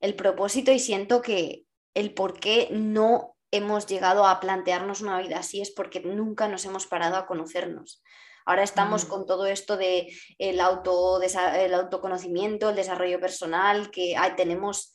[0.00, 5.38] el propósito y siento que el por qué no hemos llegado a plantearnos una vida
[5.38, 8.02] así es porque nunca nos hemos parado a conocernos.
[8.46, 14.94] Ahora estamos con todo esto de el, auto, el autoconocimiento, el desarrollo personal, que tenemos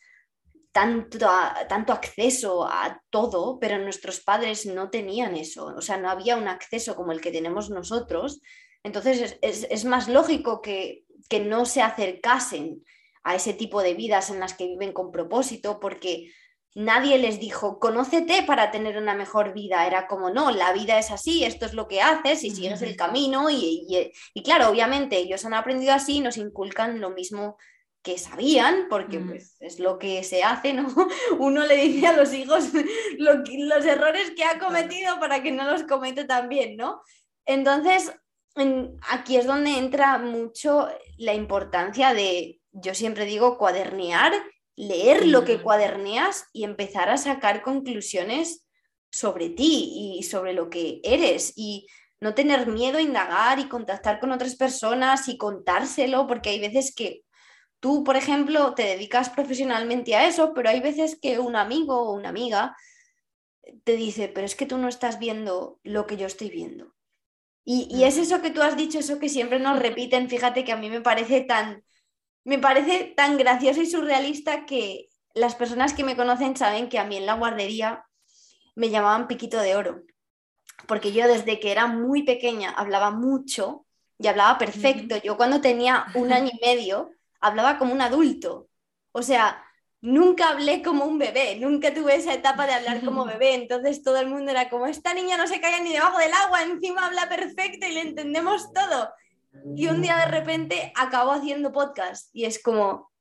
[0.71, 1.29] tanto,
[1.69, 6.49] tanto acceso a todo, pero nuestros padres no tenían eso, o sea, no había un
[6.49, 8.41] acceso como el que tenemos nosotros.
[8.83, 12.83] Entonces es, más lógico que, que no se acercasen
[13.23, 16.31] a ese tipo de vidas en las que viven con propósito, porque
[16.75, 19.87] nadie les dijo, conócete para tener una mejor vida.
[19.87, 22.95] Era como, no, la vida es así, esto es lo que haces y sigues el
[22.97, 23.49] camino.
[23.49, 27.57] Y, y, claro, obviamente ellos han aprendido así, nos inculcan lo mismo
[28.03, 30.87] que sabían, porque pues, es lo que se hace, ¿no?
[31.39, 32.65] Uno le dice a los hijos
[33.17, 37.01] los errores que ha cometido para que no los cometa también, ¿no?
[37.45, 38.11] Entonces,
[39.09, 44.33] aquí es donde entra mucho la importancia de, yo siempre digo, cuadernear,
[44.75, 48.65] leer lo que cuaderneas y empezar a sacar conclusiones
[49.11, 51.53] sobre ti y sobre lo que eres.
[51.55, 51.87] Y
[52.19, 56.93] no tener miedo a indagar y contactar con otras personas y contárselo, porque hay veces
[56.93, 57.25] que
[57.85, 62.13] Tú, por ejemplo, te dedicas profesionalmente a eso, pero hay veces que un amigo o
[62.13, 62.75] una amiga
[63.83, 66.95] te dice, pero es que tú no estás viendo lo que yo estoy viendo.
[67.63, 70.77] Y, es eso que tú has dicho, eso que siempre nos repiten, fíjate que a
[70.77, 71.83] mí me parece tan,
[72.45, 77.03] me parece tan gracioso y surrealista que las personas que me conocen saben que a
[77.03, 78.05] mí en la guardería
[78.75, 80.03] me llamaban piquito de oro,
[80.87, 83.85] porque yo desde que era muy pequeña hablaba mucho
[84.17, 85.17] y hablaba perfecto.
[85.17, 88.69] Yo cuando tenía un año y medio hablaba como un adulto.
[89.11, 89.63] O sea,
[90.01, 94.19] nunca hablé como un bebé, nunca tuve esa etapa de hablar como bebé, entonces todo
[94.19, 97.27] el mundo era como, esta niña no se cae ni debajo del agua, encima habla
[97.27, 99.09] perfecto y le entendemos todo.
[99.75, 103.11] Y un día de repente acabo haciendo podcast y es como...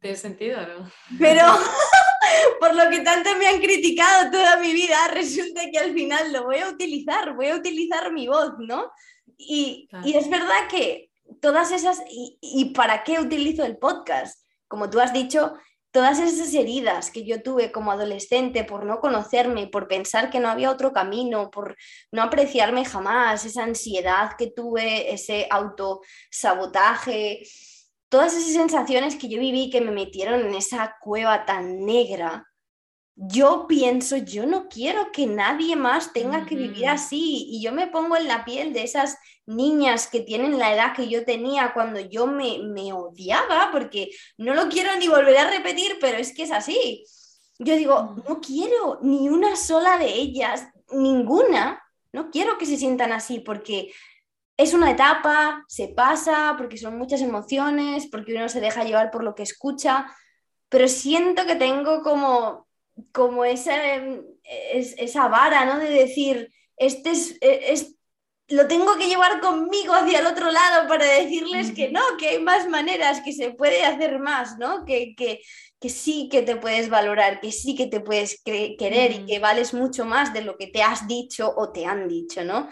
[0.00, 0.90] ¿Tiene sentido no?
[1.18, 1.42] Pero
[2.60, 6.44] por lo que tanto me han criticado toda mi vida, resulta que al final lo
[6.44, 8.92] voy a utilizar, voy a utilizar mi voz, ¿no?
[9.36, 11.08] Y, y es verdad que
[11.40, 14.44] todas esas, y, para qué utilizo el podcast?
[14.66, 15.54] Como tú has dicho,
[15.90, 20.48] todas esas heridas que yo tuve como adolescente por no conocerme, por pensar que no
[20.48, 21.76] había otro camino, por
[22.12, 27.42] no apreciarme jamás, esa ansiedad que tuve, ese autosabotaje,
[28.08, 32.46] todas esas sensaciones que yo viví que me metieron en esa cueva tan negra,
[33.20, 37.48] yo pienso, yo no quiero que nadie más tenga que vivir así.
[37.50, 41.08] Y yo me pongo en la piel de esas niñas que tienen la edad que
[41.08, 45.98] yo tenía cuando yo me, me odiaba, porque no lo quiero ni volver a repetir,
[46.00, 47.04] pero es que es así.
[47.58, 53.10] Yo digo, no quiero ni una sola de ellas, ninguna, no quiero que se sientan
[53.10, 53.92] así, porque
[54.56, 59.24] es una etapa, se pasa, porque son muchas emociones, porque uno se deja llevar por
[59.24, 60.06] lo que escucha,
[60.68, 62.67] pero siento que tengo como
[63.12, 65.78] como esa, em, esa vara, ¿no?
[65.78, 67.94] De decir, este e, es,
[68.48, 72.38] lo tengo que llevar conmigo hacia el otro lado para decirles que no, que hay
[72.38, 74.86] más maneras, que se puede hacer más, ¿no?
[74.86, 75.40] Que, que,
[75.88, 80.04] sí que te puedes valorar, que sí que te puedes querer y que vales mucho
[80.04, 82.68] más de lo que te has dicho o te han dicho, ¿no?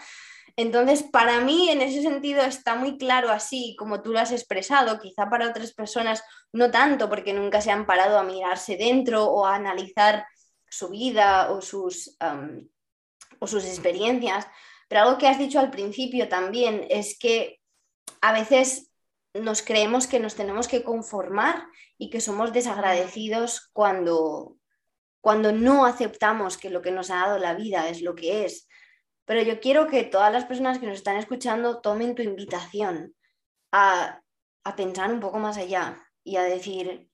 [0.59, 4.99] Entonces, para mí, en ese sentido, está muy claro así, como tú lo has expresado.
[4.99, 9.45] Quizá para otras personas no tanto, porque nunca se han parado a mirarse dentro o
[9.45, 10.25] a analizar
[10.67, 12.17] su vida o sus,
[13.39, 14.47] o sus experiencias.
[14.87, 17.61] Pero algo que has dicho al principio también es que
[18.21, 18.91] a veces
[19.35, 21.67] nos creemos que nos tenemos que conformar
[21.99, 24.57] y que somos desagradecidos cuando,
[25.21, 28.66] cuando no aceptamos que lo que nos ha dado la vida es lo que es
[29.27, 33.13] pero yo quiero que todas las personas que nos están escuchando tomen tu invitación.
[33.71, 34.21] a,
[34.63, 37.07] a pensar un poco más allá y a decir,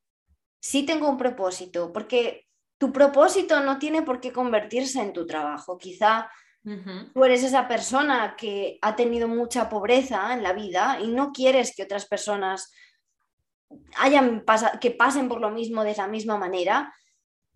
[0.59, 2.47] sí tengo un propósito, porque
[2.79, 5.77] tu propósito no tiene por qué convertirse en tu trabajo.
[5.77, 6.31] Quizá
[7.13, 11.75] tú eres esa persona que ha tenido mucha pobreza en la vida y no quieres
[11.75, 12.71] que otras personas
[13.97, 14.43] hayan
[14.79, 16.93] que pasen por lo mismo de la misma manera.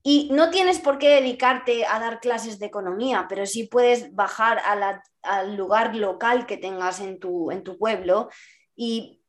[0.04, 4.62] Y no tienes por qué dedicarte a dar clases de economía, pero sí puedes bajar
[5.22, 8.30] al lugar local que tengas en tu, en tu pueblo
[8.76, 9.22] y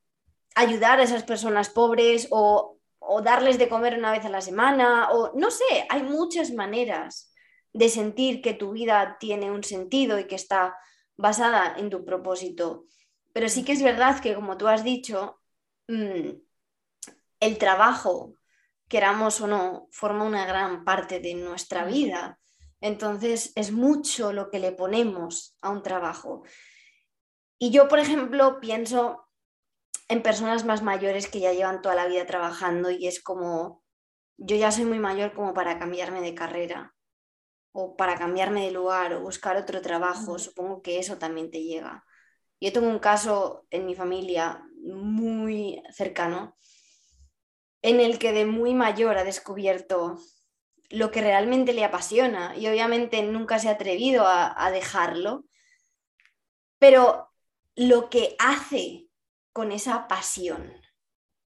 [0.54, 2.78] ayudar a esas personas pobres o
[3.10, 7.32] o darles de comer una vez a la semana, o no sé, hay muchas maneras
[7.72, 10.76] de sentir que tu vida tiene un sentido y que está
[11.16, 12.84] basada en tu propósito.
[13.32, 15.40] Pero sí que es verdad que, como tú has dicho,
[15.88, 16.30] mm,
[17.40, 18.34] el trabajo,
[18.88, 22.38] queramos o no, forma una gran parte de nuestra vida.
[22.80, 26.42] Entonces es mucho lo que le ponemos a un trabajo.
[27.58, 29.28] Y yo, por ejemplo, pienso
[30.08, 33.84] en personas más mayores que ya llevan toda la vida trabajando y es como,
[34.38, 36.94] yo ya soy muy mayor como para cambiarme de carrera
[37.72, 42.04] o para cambiarme de lugar o buscar otro trabajo, supongo que eso también te llega.
[42.60, 46.56] Yo tengo un caso en mi familia muy cercano
[47.82, 50.18] en el que de muy mayor ha descubierto
[50.90, 55.44] lo que realmente le apasiona y obviamente nunca se ha atrevido a, a dejarlo,
[56.78, 57.30] pero
[57.74, 59.08] lo que hace
[59.58, 60.72] con esa pasión.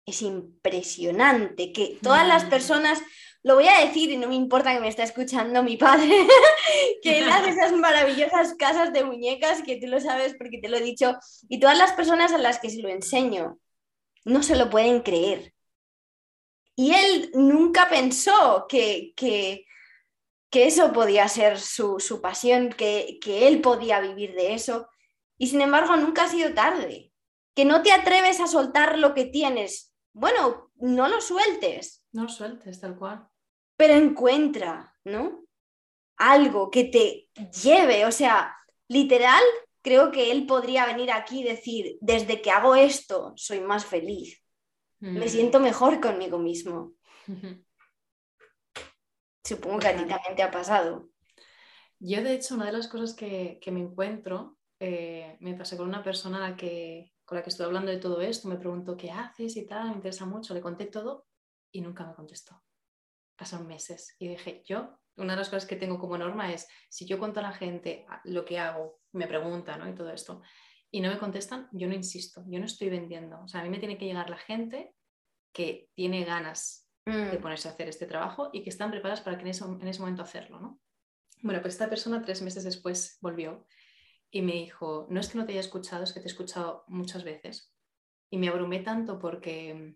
[0.06, 2.50] Es impresionante que todas las mm.
[2.50, 3.02] personas,
[3.42, 6.08] lo voy a decir y no me importa que me esté escuchando mi padre,
[7.02, 10.78] que él hace esas maravillosas casas de muñecas que tú lo sabes porque te lo
[10.78, 11.18] he dicho,
[11.50, 13.58] y todas las personas a las que se lo enseño
[14.24, 15.55] no se lo pueden creer.
[16.76, 19.66] Y él nunca pensó que, que,
[20.52, 24.88] eso podía ser su, pasión, que, que él podía vivir de eso.
[25.38, 27.12] Y sin embargo, nunca ha sido tarde
[27.56, 29.94] que no te atreves a soltar lo que tienes.
[30.14, 32.06] Bueno, no lo sueltes.
[32.12, 33.28] No lo sueltes, tal cual.
[33.78, 35.46] Pero encuentra, ¿no?
[36.18, 37.30] Algo que te
[37.64, 38.56] lleve, o sea,
[38.88, 39.44] literal,
[39.82, 44.45] creo que él podría venir aquí y decir, desde que hago esto, soy más feliz.
[45.12, 46.94] Me siento mejor conmigo mismo.
[49.44, 51.10] Supongo que a ti también te ha pasado.
[52.00, 56.04] Yo, de hecho, una de las cosas que, me encuentro, eh, me pasé con una
[56.04, 59.12] persona a la que con la que estoy hablando de todo esto, me preguntó qué
[59.12, 61.26] haces y tal, me interesa mucho, le conté todo
[61.72, 62.64] y nunca me contestó.
[63.36, 67.06] Pasaron meses y dije, yo, una de las cosas que tengo como norma es, si
[67.06, 69.90] yo cuento a la gente lo que hago, me preguntan ¿no?
[69.90, 70.42] y todo esto,
[70.92, 73.42] y no me contestan, yo no insisto, yo no estoy vendiendo.
[73.42, 74.95] O sea, a mí me tiene que llegar la gente
[75.56, 77.42] que tiene ganas de mm.
[77.42, 80.02] ponerse a hacer este trabajo y que están preparadas para que en ese, en ese
[80.02, 80.82] momento hacerlo, ¿no?
[81.42, 83.66] Bueno, pues esta persona tres meses después volvió
[84.30, 86.84] y me dijo, no es que no te haya escuchado, es que te he escuchado
[86.88, 87.74] muchas veces.
[88.30, 89.96] Y me abrumé tanto porque,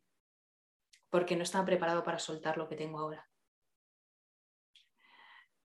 [1.09, 3.27] porque no estaba preparado para soltar lo que tengo ahora.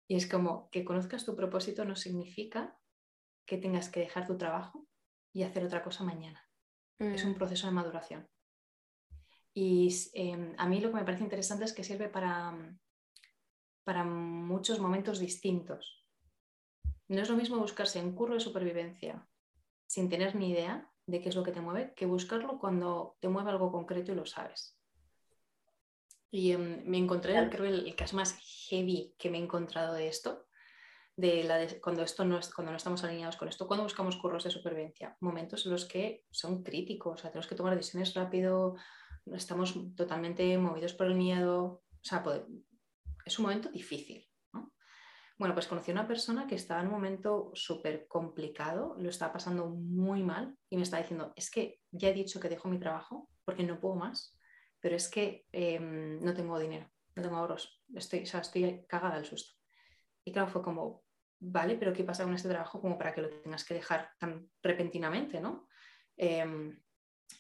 [0.08, 2.80] Y es como que conozcas tu propósito no significa
[3.46, 4.88] que tengas que dejar tu trabajo
[5.32, 6.50] y hacer otra cosa mañana.
[6.98, 7.36] Es un mm.
[7.36, 8.33] proceso de maduración.
[9.54, 12.58] Y em, a mí lo que me parece interesante es que sirve para,
[13.84, 16.04] para muchos momentos distintos.
[17.08, 19.28] No es lo mismo buscarse en curro de supervivencia
[19.86, 23.28] sin tener ni idea de qué es lo que te mueve que buscarlo cuando te
[23.28, 24.80] mueve algo concreto y lo sabes.
[26.32, 28.36] Y em, me encontré, creo, el, el, caso más
[28.68, 30.48] heavy que me he encontrado de esto,
[31.16, 34.44] de, la cuando, esto no es, cuando no estamos alineados con esto, cuando buscamos curros
[34.44, 38.76] de supervivencia, momentos en los que son críticos, o sea, tenemos que tomar decisiones rápido,
[39.32, 42.24] estamos totalmente movidos por el miedo, o sea,
[43.26, 44.28] es un momento difícil.
[45.38, 49.34] Bueno, pues conocí a una persona que estaba en un momento súper complicado, lo estaba
[49.34, 52.80] pasando muy mal y me estaba diciendo, es que ya he dicho que dejo mi
[52.80, 54.38] trabajo porque no puedo más,
[54.80, 59.26] pero es que em, no tengo dinero, no tengo ahorros, estoy, o estoy cagada al
[59.26, 59.60] susto.
[60.24, 61.04] Y claro, fue como,
[61.40, 64.50] vale, pero ¿qué pasa con este trabajo como para que lo tengas que dejar tan
[64.62, 65.68] repentinamente, ¿no?
[66.16, 66.80] Em,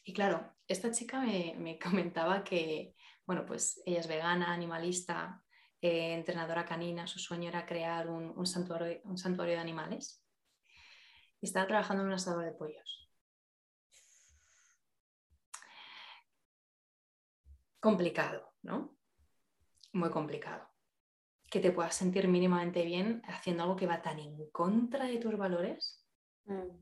[0.03, 2.95] y claro, esta chica me, me comentaba que,
[3.25, 5.43] bueno, pues ella es vegana, animalista,
[5.83, 10.23] eh, entrenadora canina, su sueño era crear un, santuario, un santuario de animales
[11.41, 13.11] y estaba trabajando en un asador de pollos.
[17.81, 18.97] Complicado, ¿no?
[19.91, 20.69] Muy complicado.
[21.51, 25.37] Que te puedas sentir mínimamente bien haciendo algo que va tan en contra de tus
[25.37, 26.07] valores
[26.45, 26.77] mm.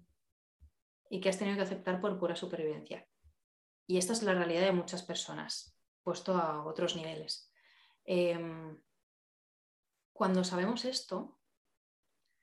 [1.09, 3.03] y que has tenido que aceptar por pura supervivencia.
[3.91, 7.51] Y esta es la realidad de muchas personas, puesto a otros niveles.
[8.05, 8.81] Em,
[10.13, 11.37] cuando sabemos esto,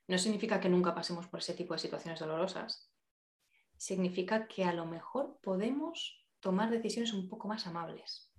[0.08, 2.92] no significa que nunca pasemos por ese tipo de situaciones dolorosas,
[3.78, 8.30] significa que a lo mejor podemos tomar decisiones un poco más amables.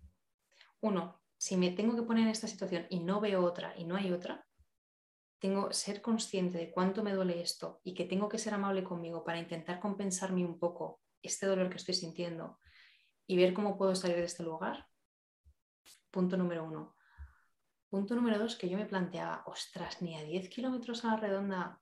[0.80, 3.96] Uno, si me tengo que poner en esta situación y no veo otra y no
[3.96, 4.46] hay otra,
[5.40, 9.24] tengo ser consciente de cuánto me duele esto y que tengo que ser amable conmigo
[9.24, 12.60] para intentar compensarme un poco este dolor que estoy sintiendo
[13.30, 14.88] y ver cómo puedo salir de este lugar.
[16.10, 16.96] Punto número uno.
[17.88, 21.80] Punto número dos, que yo me planteaba, ostras, ni a 10 kilómetros a la redonda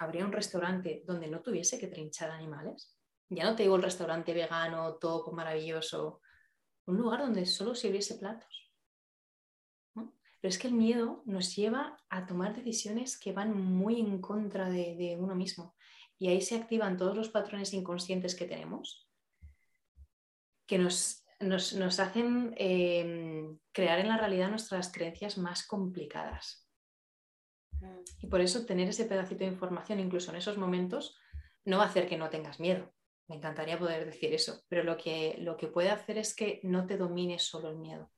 [0.00, 2.98] habría un restaurante donde no tuviese que trinchar animales.
[3.28, 6.20] Ya no te digo el restaurante vegano, todo maravilloso,
[6.86, 8.72] un lugar donde solo sirviese platos.
[9.94, 10.08] Pero
[10.42, 15.16] es que el miedo nos lleva a tomar decisiones que van muy en contra de,
[15.16, 15.76] uno mismo.
[16.18, 19.09] Y ahí se activan todos los patrones inconscientes que tenemos,
[20.70, 26.64] que nos, nos, hacen em, crear en la realidad nuestras creencias más complicadas.
[28.20, 31.18] Y por eso tener ese pedacito de información, incluso en esos momentos,
[31.64, 32.94] no va a hacer que no tengas miedo.
[33.26, 36.86] Me encantaría poder decir eso, pero lo que, lo que puede hacer es que no
[36.86, 38.12] te domine solo el miedo,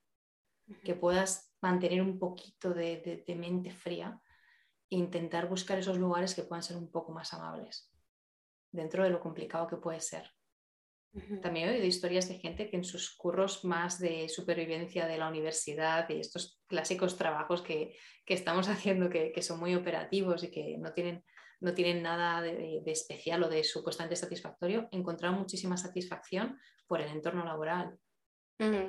[0.84, 4.20] que puedas mantener un poquito de, mente fría
[4.90, 7.90] e intentar buscar esos lugares que puedan ser un poco más amables
[8.70, 10.30] dentro de lo complicado que puede ser.
[11.42, 15.28] También he oído historias de gente que en sus curros más de supervivencia de la
[15.28, 17.96] universidad y estos clásicos trabajos que,
[18.26, 21.22] estamos haciendo que, son muy operativos y que no tienen,
[21.60, 27.44] no tienen nada de, especial o de supuestamente satisfactorio, encontraron muchísima satisfacción por el entorno
[27.44, 27.98] laboral,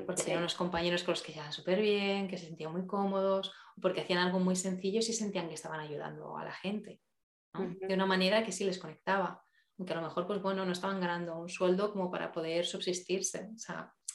[0.05, 3.51] porque tenían unos compañeros con los que se súper bien, que se sentían muy cómodos,
[3.81, 7.01] porque hacían algo muy sencillo y se sentían que estaban ayudando a la gente,
[7.53, 9.42] de una manera que sí les conectaba,
[9.77, 13.51] aunque a lo mejor, pues bueno, no estaban ganando un sueldo como para poder subsistirse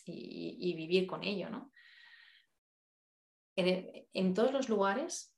[0.05, 1.73] y, vivir con ello, ¿no?
[3.57, 5.35] En, todos los lugares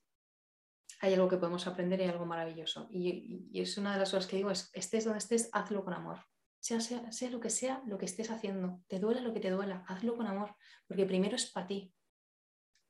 [1.01, 2.89] hay algo que podemos aprender y algo maravilloso.
[2.91, 6.21] Y, es una de las cosas que digo, es, estés donde estés, hazlo con amor
[6.61, 9.85] sea, sea, lo que sea lo que estés haciendo, te duela lo que te duela,
[9.89, 10.55] hazlo con amor,
[10.87, 11.93] porque primero es para ti.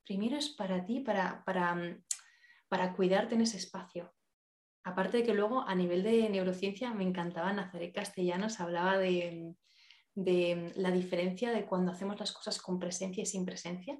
[0.05, 1.99] Primero es para ti, para, para,
[2.69, 4.13] para cuidarte en ese espacio.
[4.85, 9.55] Aparte de que luego a nivel de neurociencia me encantaba Nazaret Castellanos, hablaba de,
[10.15, 13.99] de la diferencia de cuando hacemos las cosas con presencia y sin presencia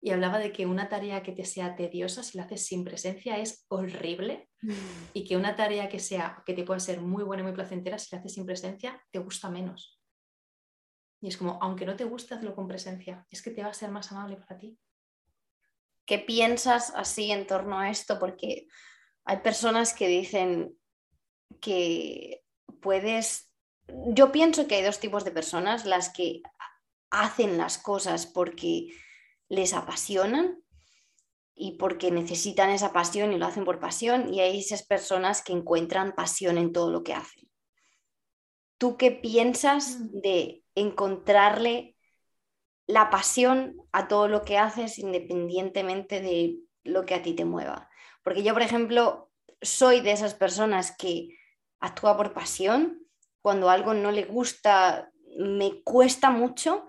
[0.00, 3.38] y hablaba de que una tarea que te sea tediosa, si la haces sin presencia,
[3.38, 4.48] es horrible
[5.12, 7.98] y que una tarea que, sea, que te pueda ser muy buena y muy placentera,
[7.98, 10.00] si la haces sin presencia, te gusta menos.
[11.20, 13.74] Y es como, aunque no te guste, hazlo con presencia, es que te va a
[13.74, 14.78] ser más amable para ti.
[16.04, 18.18] ¿Qué piensas así en torno a esto?
[18.20, 18.68] Porque
[19.26, 20.78] hay personas que dicen
[21.60, 22.44] que
[22.80, 23.52] puedes...
[23.88, 26.42] Yo pienso que hay dos tipos de personas, las que
[27.10, 28.88] hacen las cosas porque
[29.48, 30.62] les apasionan
[31.54, 35.52] y porque necesitan esa pasión y lo hacen por pasión y hay esas personas que
[35.52, 37.48] encuentran pasión en todo lo que hacen.
[38.78, 40.20] ¿Tú qué piensas mm.
[40.20, 41.96] de encontrarle
[42.86, 47.88] la pasión a todo lo que haces independientemente de lo que a ti te mueva?
[48.26, 49.30] Porque yo, por ejemplo,
[49.62, 51.28] soy de esas personas que
[51.78, 53.06] actúa por pasión.
[53.40, 56.88] Cuando algo no le gusta, me cuesta mucho,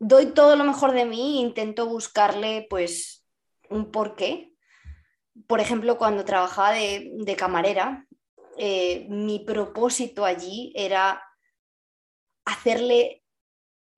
[0.00, 3.24] doy todo lo mejor de mí e intento buscarle pues
[3.70, 4.52] un porqué.
[5.46, 8.08] Por ejemplo, cuando trabajaba de, camarera,
[8.56, 11.22] eh, mi propósito allí era
[12.44, 13.17] hacerle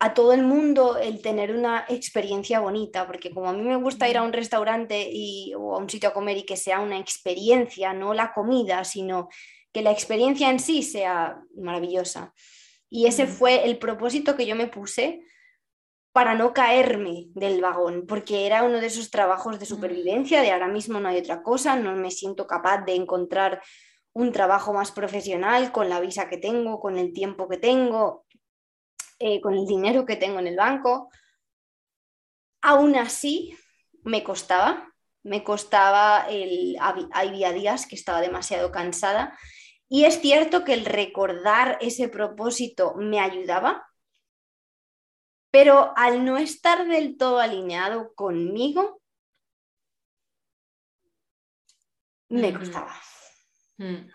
[0.03, 4.09] a todo el mundo el tener una experiencia bonita, porque como a mí me gusta
[4.09, 6.99] ir a un restaurante y, o a un sitio a comer y que sea una
[6.99, 9.29] experiencia, no la comida, sino
[9.73, 12.33] que la experiencia en sí sea maravillosa.
[12.89, 15.21] Y ese fue el propósito que yo me puse
[16.13, 20.69] para no caerme del vagón, porque era uno de esos trabajos de supervivencia, de ahora
[20.69, 23.61] mismo no hay otra cosa, no me siento capaz de encontrar
[24.15, 28.25] un trabajo más profesional con la visa que tengo, con el tiempo que tengo,
[29.21, 31.11] eh, con el dinero que tengo en el banco.
[32.63, 33.57] Aún así,
[34.03, 34.93] me costaba,
[35.23, 36.77] me costaba, el,
[37.13, 39.39] había días que estaba demasiado cansada
[39.89, 43.87] y es cierto que el recordar ese propósito me ayudaba,
[45.51, 49.03] pero al no estar del todo alineado conmigo,
[52.29, 52.95] me costaba.
[53.79, 54.09] Mm.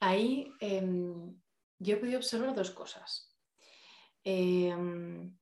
[0.00, 1.38] Ahí em,
[1.78, 3.29] yo he podido observar dos cosas.
[4.24, 5.36] Em,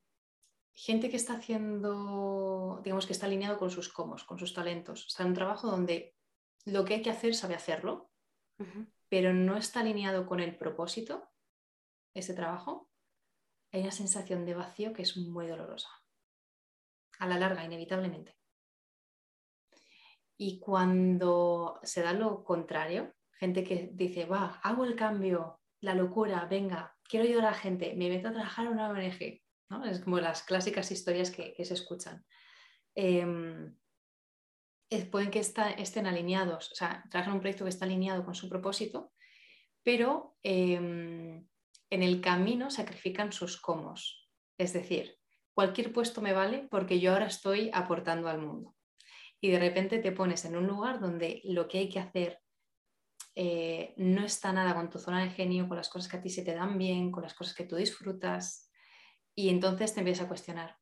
[0.72, 5.06] gente que está haciendo, digamos que está alineado con sus comos, con sus talentos.
[5.06, 6.14] Está en un trabajo donde
[6.64, 8.10] lo que hay que hacer sabe hacerlo,
[9.08, 11.30] pero no está alineado con el propósito,
[12.14, 12.90] ese trabajo
[13.72, 15.88] hay una sensación de vacío que es muy dolorosa,
[17.18, 18.36] a la larga, inevitablemente.
[20.36, 26.44] Y cuando se da lo contrario, gente que dice, va, hago el cambio la locura,
[26.46, 29.84] venga, quiero ayudar a la gente, me meto a trabajar en una ONG, ¿no?
[29.84, 32.24] Es como las clásicas historias que, se escuchan.
[32.94, 33.74] Em,
[35.10, 39.12] pueden que estén alineados, o sea, trabajan un proyecto que está alineado con su propósito,
[39.82, 41.46] pero em,
[41.90, 44.28] en el camino sacrifican sus comos.
[44.58, 45.18] Es decir,
[45.54, 48.74] cualquier puesto me vale porque yo ahora estoy aportando al mundo.
[49.40, 52.40] Y de repente te pones en un lugar donde lo que hay que hacer
[53.40, 56.28] eh, no está nada con tu zona de genio, con las cosas que a ti
[56.28, 58.68] se te dan bien, con las cosas que tú disfrutas.
[59.32, 60.76] Y entonces te empiezas a cuestionar,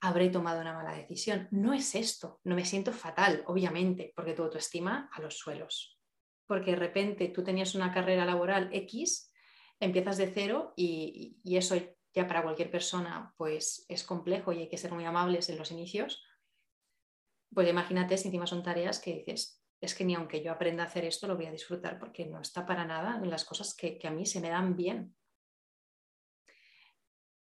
[0.00, 1.46] ¿habré tomado una mala decisión?
[1.50, 6.00] No es esto, no me siento fatal, obviamente, porque tu autoestima a los suelos.
[6.46, 9.30] Porque de repente tú tenías una carrera laboral X,
[9.78, 11.76] empiezas de cero y, y eso
[12.14, 15.70] ya para cualquier persona pues es complejo y hay que ser muy amables en los
[15.70, 16.24] inicios.
[17.52, 20.86] Pues imagínate si encima son tareas que dices, es que ni aunque yo aprenda a
[20.86, 23.98] hacer esto lo voy a disfrutar porque no está para nada en las cosas que,
[24.04, 25.14] a mí se me dan bien.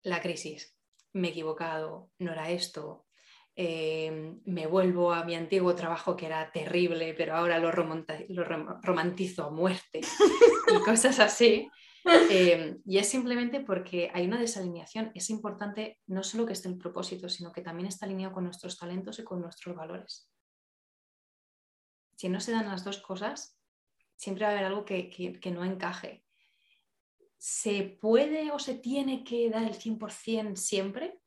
[0.03, 0.77] La crisis,
[1.13, 3.07] me he equivocado, no era esto,
[3.55, 9.49] eh, me vuelvo a mi antiguo trabajo que era terrible, pero ahora lo, romantizo a
[9.49, 11.69] muerte y cosas así.
[12.29, 15.11] Eh, y es simplemente porque hay una desalineación.
[15.13, 18.77] Es importante no solo que esté el propósito, sino que también está alineado con nuestros
[18.77, 20.29] talentos y con nuestros valores
[22.17, 23.57] si no se dan las dos cosas,
[24.15, 26.25] siempre va a haber algo que, no encaje.
[27.37, 31.21] ¿Se puede o se tiene que dar el 100% siempre?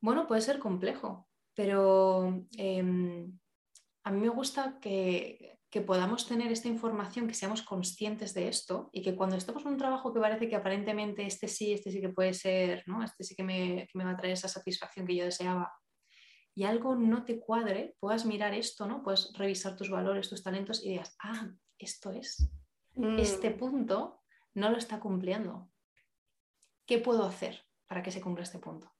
[0.00, 3.38] Bueno, puede ser complejo, pero em,
[4.02, 9.00] a mí me gusta que, podamos tener esta información, que seamos conscientes de esto y
[9.00, 12.10] que cuando estemos en un trabajo que parece que aparentemente este sí, este sí que
[12.10, 13.02] puede ser, ¿no?
[13.02, 15.72] este sí que me, que me va a traer esa satisfacción que yo deseaba,
[16.54, 19.02] y algo no te cuadre, puedas mirar esto, ¿no?
[19.02, 22.50] Puedes revisar tus valores, tus talentos y digas, ah, esto es.
[23.18, 23.56] Este mm.
[23.56, 24.20] punto
[24.54, 25.70] no lo está cumpliendo.
[26.84, 28.92] ¿Qué puedo hacer para que se cumpla este punto?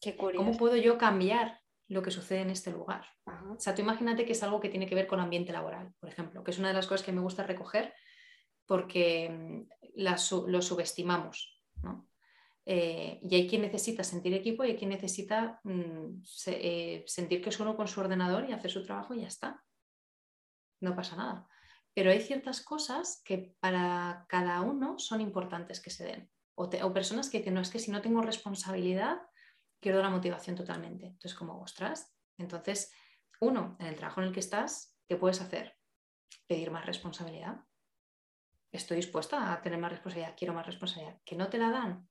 [0.00, 3.04] Qué ¿Cómo puedo yo cambiar lo que sucede en este lugar?
[3.24, 6.08] O sea, tú imagínate que es algo que tiene que ver con ambiente laboral, por
[6.08, 7.94] ejemplo, que es una de las cosas que me gusta recoger
[8.66, 11.60] porque mm, lo subestimamos.
[11.82, 12.09] ¿no?
[12.66, 17.48] Eh, y hay quien necesita sentir equipo y hay quien necesita mm, eh, sentir que
[17.48, 19.64] es uno con su ordenador y hacer su trabajo y ya está.
[20.80, 21.48] No pasa nada.
[21.94, 26.30] Pero hay ciertas cosas que para cada uno son importantes que se den.
[26.54, 29.18] O, personas que dicen, no, es que si no tengo responsabilidad,
[29.80, 31.06] quiero la motivación totalmente.
[31.06, 32.92] Entonces, como, ostras, entonces,
[33.40, 35.76] uno, en el trabajo en el que estás, ¿qué puedes hacer?
[36.46, 37.64] Pedir más responsabilidad.
[38.70, 41.18] Estoy dispuesta a tener más responsabilidad, quiero más responsabilidad.
[41.24, 42.08] ¿Que no te la dan?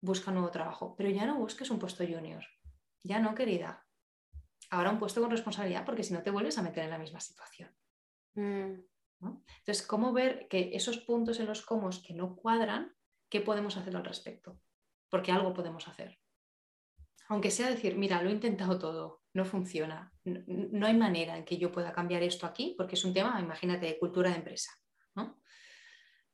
[0.00, 2.44] Busca nuevo trabajo, pero ya no busques un puesto junior.
[3.02, 3.86] Ya no, querida.
[4.70, 7.20] Ahora un puesto con responsabilidad, porque si no te vuelves a meter en la misma
[7.20, 7.70] situación.
[8.34, 8.90] Mm.
[9.22, 12.94] Entonces, ¿cómo ver que esos puntos en los comos que no cuadran,
[13.28, 14.60] qué podemos hacer al respecto?
[15.10, 16.18] Porque algo podemos hacer.
[17.28, 21.58] Aunque sea decir, mira, lo he intentado todo, no funciona, no, hay manera en que
[21.58, 24.72] yo pueda cambiar esto aquí, porque es un tema, imagínate, de cultura de empresa.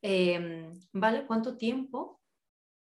[0.03, 1.27] Em, ¿Vale?
[1.27, 2.21] ¿Cuánto tiempo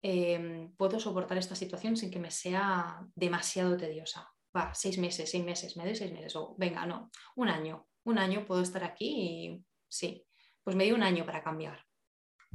[0.04, 4.28] Em, puedo soportar esta situación sin que me sea demasiado tediosa.
[4.56, 8.18] Va, seis meses, seis meses, me doy seis meses, o venga, no, un año, un
[8.18, 10.26] año puedo estar aquí y sí,
[10.64, 11.86] pues me dio un año para cambiar.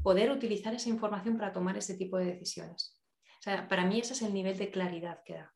[0.03, 3.01] Poder utilizar esa información para tomar ese tipo de decisiones.
[3.39, 5.55] O sea, para mí ese es el nivel de claridad que da.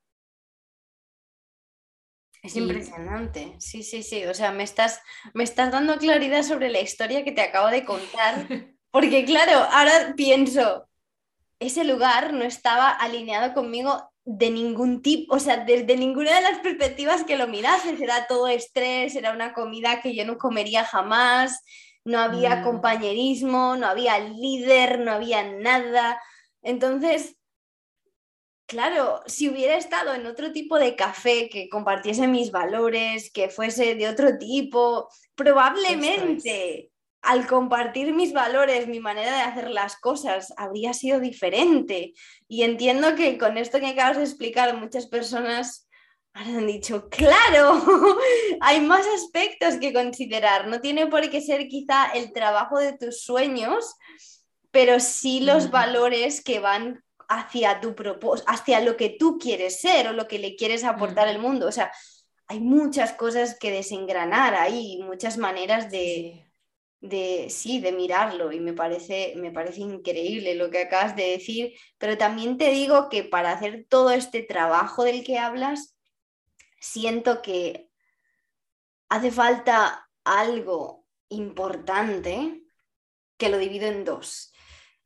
[2.42, 4.24] Es impresionante, sí, sí, sí.
[4.24, 5.02] O sea, me estás,
[5.34, 8.46] me estás dando claridad sobre la historia que te acabo de contar.
[8.90, 10.89] Porque claro, ahora pienso,
[11.60, 16.58] ese lugar no estaba alineado conmigo de ningún tipo, o sea, desde ninguna de las
[16.60, 21.62] perspectivas que lo mirases, era todo estrés, era una comida que yo no comería jamás,
[22.04, 22.64] no había mm.
[22.64, 26.20] compañerismo, no había líder, no había nada.
[26.62, 27.36] Entonces,
[28.66, 33.96] claro, si hubiera estado en otro tipo de café que compartiese mis valores, que fuese
[33.96, 36.89] de otro tipo, probablemente
[37.22, 42.14] al compartir mis valores, mi manera de hacer las cosas, habría sido diferente.
[42.48, 45.88] Y entiendo que con esto que acabas de explicar, muchas personas
[46.32, 47.82] han dicho, claro,
[48.60, 50.68] hay más aspectos que considerar.
[50.68, 53.94] No tiene por qué ser quizá el trabajo de tus sueños,
[54.70, 60.08] pero sí los valores que van hacia tu propósito, hacia lo que tú quieres ser
[60.08, 61.66] o lo que le quieres aportar al mundo.
[61.66, 61.92] O sea,
[62.46, 66.49] hay muchas cosas que desengranar ahí, muchas maneras de
[67.00, 71.74] de sí, de mirarlo y me parece, me parece increíble lo que acabas de decir,
[71.98, 75.96] pero también te digo que para hacer todo este trabajo del que hablas,
[76.78, 77.88] siento que
[79.08, 82.62] hace falta algo importante
[83.36, 84.52] que lo divido en dos.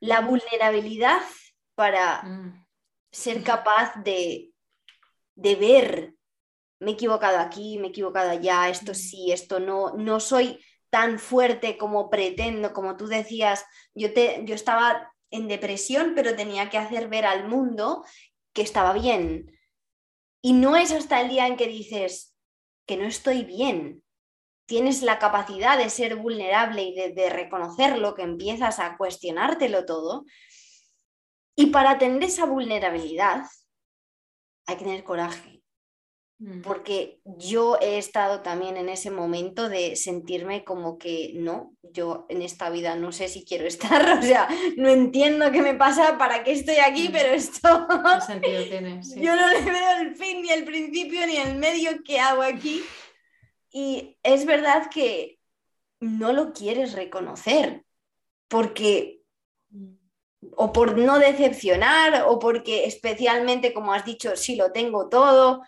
[0.00, 1.22] La vulnerabilidad
[1.74, 2.66] para Mm,
[3.10, 4.52] ser capaz de,
[5.36, 6.14] de ver,
[6.80, 10.58] me he equivocado aquí, me he equivocado allá, esto sí, esto no, no soy
[10.94, 13.66] tan fuerte como pretendo, como tú decías,
[13.96, 18.04] yo, te, yo estaba en depresión, pero tenía que hacer ver al mundo
[18.52, 19.58] que estaba bien.
[20.40, 22.36] Y no es hasta el día en que dices
[22.86, 24.04] que no estoy bien.
[24.66, 30.24] Tienes la capacidad de ser vulnerable y de, reconocerlo, que empiezas a cuestionártelo todo.
[31.56, 33.42] Y para tener esa vulnerabilidad
[34.66, 35.53] hay que tener coraje,
[36.62, 42.42] porque yo he estado también en ese momento de sentirme como que no, yo en
[42.42, 43.66] esta vida no sé si quiero
[44.02, 47.12] estar, o sea, no entiendo qué me pasa, para qué estoy aquí, Mm.
[47.12, 49.02] pero esto ¿Qué sentido tiene?
[49.04, 49.20] Sí.
[49.20, 52.82] yo no le veo el fin, ni el principio, ni el medio que hago aquí.
[53.70, 55.38] Y es verdad que
[56.00, 57.84] no lo quieres reconocer,
[58.48, 59.20] porque
[59.70, 59.94] Mm,
[60.56, 65.62] o por no decepcionar, o porque especialmente, como has dicho, sí lo tengo todo.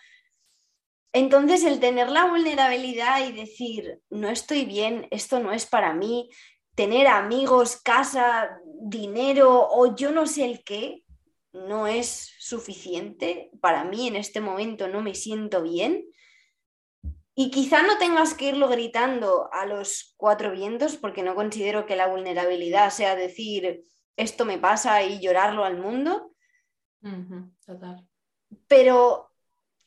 [1.13, 6.29] Entonces, el tener la vulnerabilidad y decir, no estoy bien, esto no es para mí,
[6.75, 11.03] tener amigos, casa, dinero o yo no sé el qué,
[11.51, 13.49] no es suficiente.
[13.61, 16.05] Para mí en este momento no me siento bien.
[17.33, 21.95] Y quizá no tengas que irlo gritando a los cuatro vientos, porque no considero que
[21.95, 23.83] la vulnerabilidad sea decir,
[24.15, 26.33] esto me pasa y llorarlo al mundo,
[27.63, 28.07] Total.
[28.67, 29.26] pero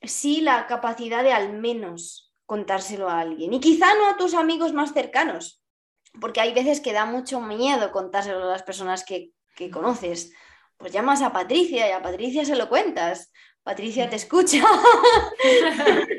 [0.03, 3.53] sí la capacidad de al menos contárselo a alguien.
[3.55, 5.63] Y quizá no a tus amigos más cercanos,
[6.21, 10.33] porque hay veces que da mucho miedo contárselo a las personas que, que conoces.
[10.77, 13.33] Pues llamas a Patricia y a Patricia se lo cuentas.
[13.63, 14.65] Patricia te escucha.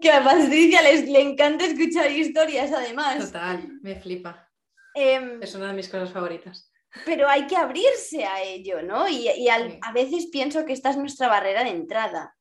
[0.00, 3.26] que a Patricia les, le encanta escuchar historias además.
[3.32, 4.48] Total, me flipa.
[4.94, 6.70] Em, Es una de mis cosas favoritas.
[7.04, 9.08] pero hay que abrirse a ello, ¿no?
[9.08, 9.78] Y, y al- Sí.
[9.82, 12.34] a veces pienso que esta es nuestra barrera de entrada,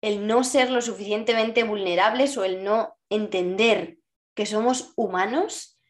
[0.00, 3.98] el no ser lo suficientemente vulnerables o el no entender
[4.34, 5.80] que somos humanos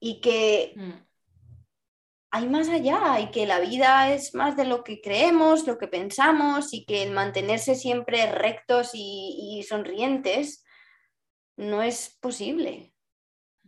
[0.00, 1.04] y que Mm,
[2.34, 5.86] hay más allá y que la vida es más de lo que creemos, lo que
[5.86, 10.64] pensamos y que el mantenerse siempre rectos y, y sonrientes
[11.56, 12.92] no es posible.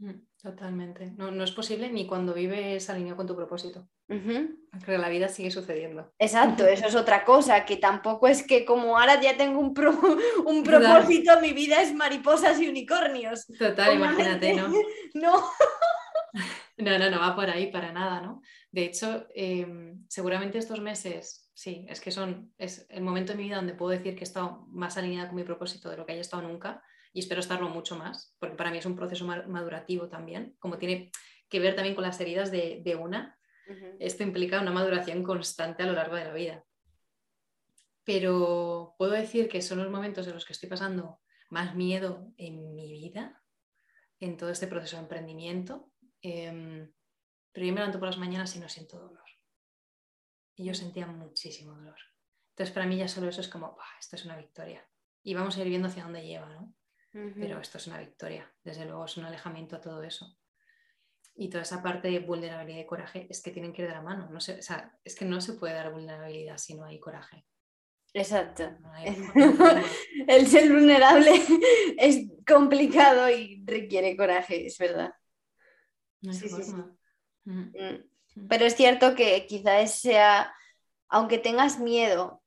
[0.01, 1.13] mm, Totalmente.
[1.17, 3.89] No, no es posible ni cuando vives alineado con tu propósito.
[4.09, 4.57] Ujú.
[4.71, 6.13] Porque la vida sigue sucediendo.
[6.19, 9.91] Exacto, eso es otra cosa, que tampoco es que como ahora ya tengo un, pro-
[10.47, 10.85] un Claro.
[10.85, 13.47] propósito, mi vida es mariposas y unicornios.
[13.59, 14.69] Total, imagínate, ¿no?
[15.15, 15.43] No.
[16.79, 18.43] No, no, no va por ahí para nada, ¿no?
[18.71, 19.67] De hecho, eh,
[20.11, 23.93] seguramente estos meses, sí, es que son, es el momento de mi vida donde puedo
[23.93, 26.83] decir que he estado más alineada con mi propósito de lo que haya estado nunca
[27.17, 30.77] y espero estarlo mucho más, porque para mí es un proceso ma- madurativo también, como
[30.77, 31.11] tiene
[31.49, 33.39] que ver también con las heridas de, de una,
[34.01, 36.65] esto implica una maduración constante a lo largo de la vida.
[38.05, 42.75] Pero puedo decir que son los momentos en los que estoy pasando más miedo en
[42.75, 43.43] mi vida,
[44.21, 45.91] en todo este proceso de emprendimiento.
[46.21, 46.93] Em,
[47.53, 49.25] pero yo me levanto por las mañanas y no siento dolor.
[50.57, 51.99] Y yo sentía muchísimo dolor.
[52.51, 54.87] Entonces, para mí ya solo eso es como, "Buah, esto es una victoria.
[55.23, 56.75] Y vamos a ir viendo hacia dónde lleva, ¿no?
[57.13, 58.53] Pero esto es una victoria.
[58.63, 60.37] Desde luego es un alejamiento a todo eso.
[61.35, 64.03] Y toda esa parte de vulnerabilidad y coraje es que tienen que ir de la
[64.03, 64.29] mano.
[64.31, 67.47] No sé, o sea, es que no se puede dar vulnerabilidad si no hay coraje.
[68.15, 68.71] Exacto.
[68.81, 69.17] No hay-.
[70.29, 71.33] El ser vulnerable
[71.99, 75.13] es complicado y requiere coraje, es verdad.
[76.23, 76.73] No hay Sí, sí.
[77.45, 77.73] Mm,
[78.37, 78.49] Mm.
[78.49, 80.55] Pero es cierto que quizás sea,
[81.09, 82.43] aunque tengas miedo,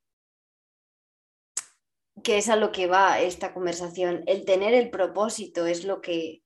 [2.23, 6.43] que es a lo que va esta conversación, el tener el propósito es lo que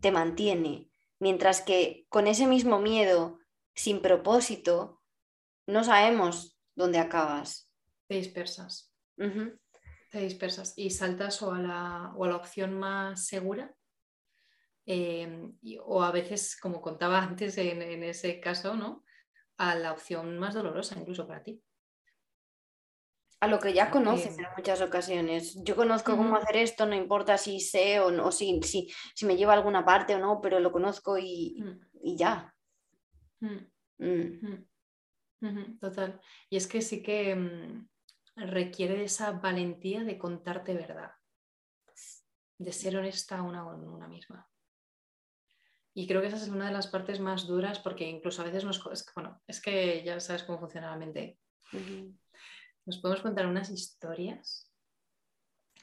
[0.00, 3.38] te mantiene, mientras que con ese mismo miedo,
[3.74, 5.02] sin propósito,
[5.66, 7.70] no sabemos dónde acabas.
[8.06, 8.92] Te dispersas.
[10.10, 13.74] Te dispersas y saltas o a la, o a la opción más segura.
[14.86, 19.04] eh, y- o a veces, como contaba antes en, en ese caso, ¿no?
[19.58, 21.62] A la opción más dolorosa incluso para ti.
[23.40, 25.62] A lo que ya conoces en muchas ocasiones.
[25.62, 29.36] Yo conozco cómo hacer esto, no importa si sé o no, si, si, si me
[29.36, 32.52] lleva a alguna parte o no, pero lo conozco y, Mm, y ya.
[33.40, 34.66] mm.
[35.40, 35.78] Mm.
[35.78, 36.20] Total.
[36.50, 37.36] Y es que sí que
[38.34, 41.12] requiere de esa valentía de contarte verdad,
[42.58, 44.48] de ser honesta una con una misma.
[45.94, 48.64] Y creo que esa es una de las partes más duras porque incluso a veces
[48.64, 48.82] nos...
[49.14, 51.38] bueno, es que ya sabes cómo funciona la mente.
[51.72, 52.14] Ujú.
[52.88, 54.72] Nos podemos contar unas historias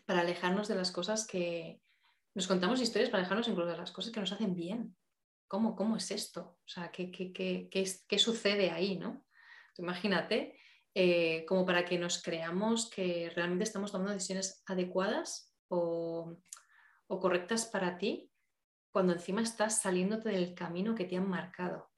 [0.08, 1.80] para alejarnos de las cosas que...
[2.34, 4.97] Nos contamos historias para alejarnos incluso de las cosas que nos hacen bien.
[5.47, 6.58] ¿cómo, cómo es esto?
[6.66, 8.97] O sea, ¿qué, qué, qué, sucede ahí?
[8.97, 9.24] ¿no?
[9.78, 10.60] Imagínate,
[10.95, 16.36] eh, como para que nos creamos que realmente estamos tomando decisiones adecuadas o,
[17.06, 18.32] o correctas para ti
[18.91, 21.91] cuando encima estás saliéndote del camino que te han marcado.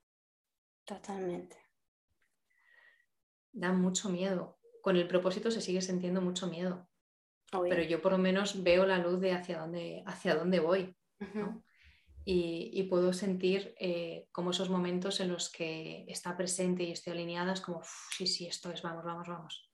[0.84, 1.58] Totalmente.
[3.54, 4.57] Da mucho miedo.
[4.88, 6.88] Con el propósito se sigue sintiendo mucho miedo.
[7.52, 10.96] Pero yo por lo menos veo la luz de hacia dónde, hacia dónde voy.
[12.24, 17.52] y, puedo sentir eh, como esos momentos en los que está presente y estoy alineada,
[17.52, 17.82] es como,
[18.16, 19.74] sí, sí, esto es, vamos, vamos, vamos.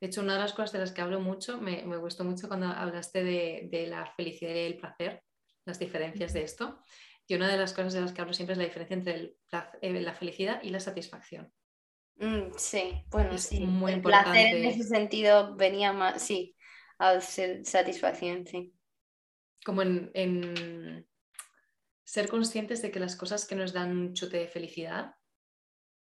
[0.00, 2.66] De hecho, una de las cosas de las que hablo mucho, me, gustó mucho cuando
[2.66, 5.22] hablaste de, de, la felicidad y el placer,
[5.64, 6.80] las diferencias de esto.
[7.28, 9.36] Y una de las cosas de las que hablo siempre es la diferencia entre
[9.82, 11.52] eh, la felicidad y la satisfacción.
[12.16, 13.60] Mm, sí, bueno, sí.
[13.60, 16.56] Muy el placer en ese sentido venía más, sí,
[16.98, 18.74] a ser satisfacción, sí.
[19.64, 21.06] Como en,
[22.04, 25.14] ser conscientes de que las cosas que nos dan un chute de felicidad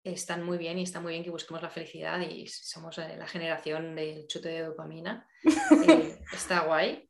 [0.04, 3.28] están muy bien y está muy bien que busquemos la felicidad y somos eh, la
[3.28, 5.28] generación del chute de dopamina.
[5.44, 7.10] Eh, está guay,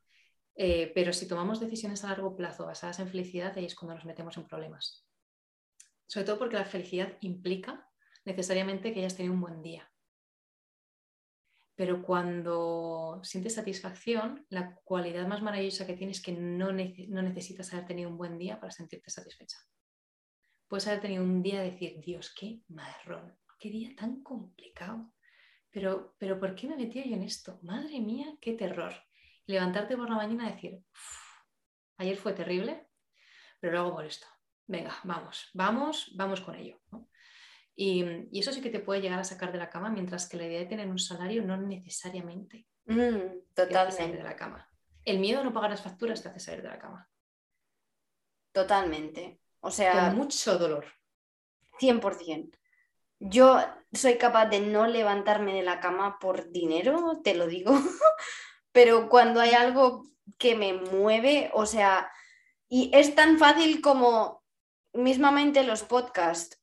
[0.56, 4.06] eh, pero si tomamos decisiones a largo plazo basadas en felicidad, ahí es cuando nos
[4.06, 5.06] metemos en problemas.
[6.08, 7.90] Sobre todo porque la felicidad implica
[8.26, 9.90] necesariamente que hayas tenido un buen día.
[11.76, 17.86] Pero cuando sientes satisfacción, la cualidad más maravillosa que tienes es que no, necesitas haber
[17.86, 19.58] tenido un buen día para sentirte satisfecha.
[20.68, 25.14] Puedes haber tenido un día de decir, Dios, qué marrón, qué día tan complicado.
[25.70, 27.60] Pero, pero ¿por qué me metí yo en esto?
[27.62, 28.94] Madre mía, qué terror
[29.48, 30.80] levantarte por la mañana y decir,
[31.98, 32.88] ayer fue terrible,
[33.60, 34.28] pero lo hago por esto.
[34.68, 36.82] Venga, vamos, vamos, vamos con ello.
[37.76, 40.46] Y, eso sí que te puede llegar a sacar de la cama, mientras que la
[40.46, 44.70] idea de tener un salario no necesariamente mm, totalmente de la cama.
[45.04, 47.10] El miedo a no pagar las facturas te hace salir de la cama.
[48.52, 49.42] Totalmente.
[49.60, 50.86] O sea, con mucho dolor.
[51.80, 52.58] 100%.
[53.20, 53.60] Yo
[53.92, 57.74] soy capaz de no levantarme de la cama por dinero, te lo digo.
[58.72, 60.04] pero cuando hay algo
[60.38, 62.12] que me mueve, o sea,
[62.68, 64.44] y es tan fácil como
[64.94, 66.62] mismamente los podcasts.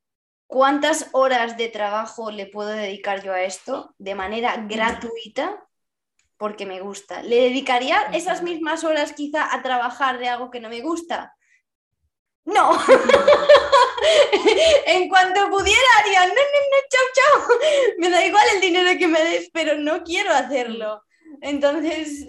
[0.52, 5.66] ¿Cuántas horas de trabajo le puedo dedicar yo a esto de manera gratuita?
[6.36, 7.22] Porque me gusta.
[7.22, 11.34] ¿Le dedicaría esas mismas horas quizá a trabajar de algo que no me gusta?
[12.44, 12.72] No.
[14.86, 17.48] en cuanto pudiera haría, no, no, no, chao, chao.
[17.96, 21.02] Me da igual el dinero que me des, pero no quiero hacerlo.
[21.40, 22.26] Entonces,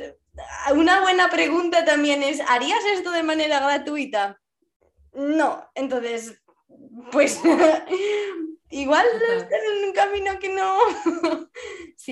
[0.71, 4.39] una buena pregunta también es, ¿harías esto de manera gratuita?
[5.11, 6.41] No, entonces,
[7.11, 7.41] pues
[8.69, 10.77] igual estás en un camino que no.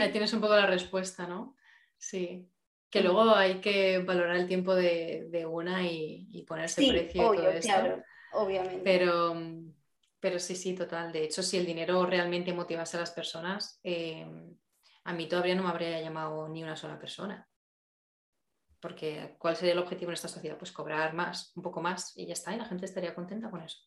[0.01, 1.55] Ahí tienes un poco la respuesta, ¿no?
[1.97, 2.47] Sí.
[2.89, 7.67] Que luego hay que valorar el tiempo de, una y, ponerse precio y todo esto.
[7.67, 8.03] Claro,
[8.33, 8.81] obviamente.
[8.83, 9.33] Pero,
[10.19, 11.11] pero sí, sí, total.
[11.11, 14.27] De hecho, si el dinero realmente motivase a las personas, eh,
[15.05, 17.47] a mí todavía no me habría llamado ni una sola persona.
[18.81, 20.57] Porque ¿cuál sería el objetivo en esta sociedad?
[20.57, 23.61] Pues cobrar más, un poco más y ya está, y la gente estaría contenta con
[23.61, 23.77] eso.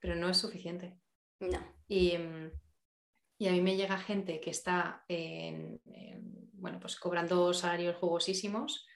[0.00, 0.98] Pero no es suficiente.
[1.40, 1.58] No.
[1.88, 5.04] Y, a mí me llega gente que está
[6.58, 8.86] bueno, pues cobrando salarios jugosísimos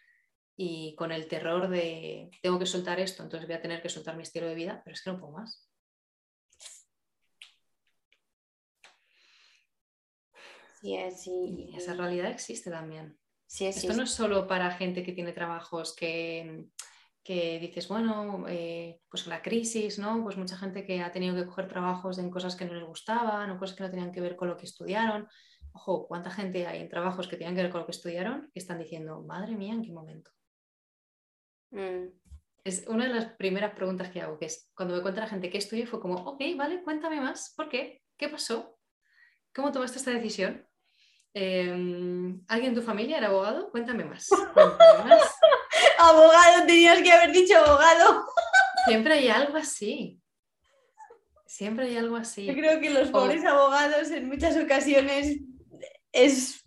[0.56, 4.16] y con el terror de tengo que soltar esto, entonces voy a tener que soltar
[4.16, 5.68] mi estilo de vida, pero es que no puedo más.
[10.82, 10.96] Y
[11.76, 13.16] esa realidad existe también.
[13.46, 16.66] Sí, Esto no es solo para gente que tiene trabajos que,
[17.22, 20.22] que dices, bueno, eh, pues la crisis, ¿no?
[20.24, 23.50] Pues mucha gente que ha tenido que coger trabajos en cosas que no les gustaban
[23.50, 25.28] o cosas que no tenían que ver con lo que estudiaron.
[25.72, 28.58] Ojo, ¿cuánta gente hay en trabajos que tenían que ver con lo que estudiaron que
[28.58, 30.30] están diciendo, madre mía, ¿en qué momento?
[31.70, 32.08] Mm.
[32.64, 35.50] Es una de las primeras preguntas que hago, que es cuando me cuenta la gente
[35.50, 38.02] que estudié, fue como, ok, vale, cuéntame más, ¿por qué?
[38.16, 38.78] ¿Qué pasó?
[39.54, 40.66] ¿Cómo tomaste esta decisión?
[41.34, 43.70] Em, ¿Alguien en tu familia era abogado?
[43.70, 44.28] Cuéntame más.
[45.98, 48.26] abogado, tenías que haber dicho abogado.
[48.86, 50.20] Siempre hay algo así.
[51.46, 52.46] Siempre hay algo así.
[52.46, 55.38] Yo creo que los pobres abogados en muchas ocasiones
[56.10, 56.64] es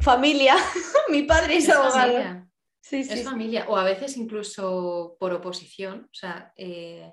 [0.00, 0.56] familia.
[1.08, 2.46] Mi padre es, abogado.
[2.90, 3.66] es familia.
[3.68, 6.04] O a veces incluso por oposición.
[6.04, 7.12] O sea, eh,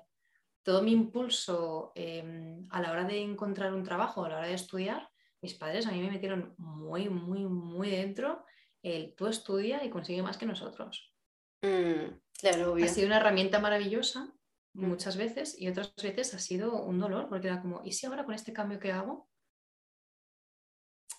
[0.62, 4.54] todo mi impulso em, a la hora de encontrar un trabajo, a la hora de
[4.54, 5.08] estudiar,
[5.42, 8.44] mis padres a mí me metieron muy, muy, muy dentro
[8.84, 11.12] el tú estudia y consigue más que nosotros.
[11.62, 14.32] Mm, claro, Ha sido una herramienta maravillosa
[14.74, 14.86] mm.
[14.86, 18.24] muchas veces y otras veces ha sido un dolor porque era como, ¿y si ahora
[18.24, 19.28] con este cambio que hago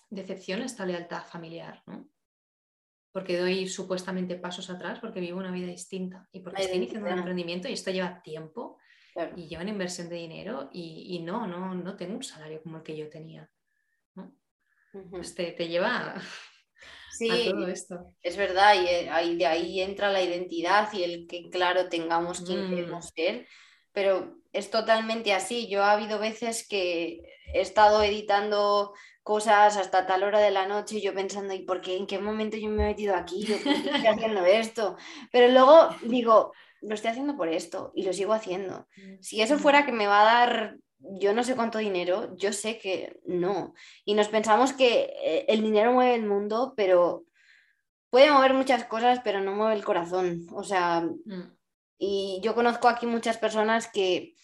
[0.08, 1.82] decepciona esta lealtad familiar?
[1.86, 2.08] ¿no?
[3.10, 7.18] Porque doy supuestamente pasos atrás porque vivo una vida distinta y porque estoy iniciando un
[7.18, 8.78] emprendimiento y esto lleva tiempo
[9.34, 12.96] y llevan inversión de dinero y, no, no, no tengo un salario como el que
[12.96, 13.50] yo tenía.
[15.10, 16.14] Pues te, lleva
[17.18, 18.12] sí, a todo esto.
[18.22, 22.40] Es verdad, y eh, ahí, de ahí entra la identidad y el que, claro, tengamos
[22.42, 22.70] quien mm.
[22.70, 23.46] queremos ser,
[23.92, 25.68] pero es totalmente así.
[25.68, 28.92] Yo ha habido veces que he estado editando
[29.22, 31.96] cosas hasta tal hora de la noche y yo pensando, ¿y por qué?
[31.96, 33.44] ¿En qué momento yo me he metido aquí?
[33.44, 34.96] ¿Yo por qué estoy haciendo esto?
[35.32, 38.86] Pero luego digo, lo estoy haciendo por esto y lo sigo haciendo.
[38.96, 39.20] Mm.
[39.20, 40.76] Si eso fuera que me va a dar
[41.18, 43.74] yo no sé cuánto dinero, yo sé que no.
[44.04, 47.24] Y nos pensamos que eh, el dinero mueve el mundo, pero
[48.10, 50.46] puede mover muchas cosas, pero no mueve el corazón.
[50.52, 51.56] O sea, mm.
[51.98, 54.34] y yo conozco aquí muchas personas que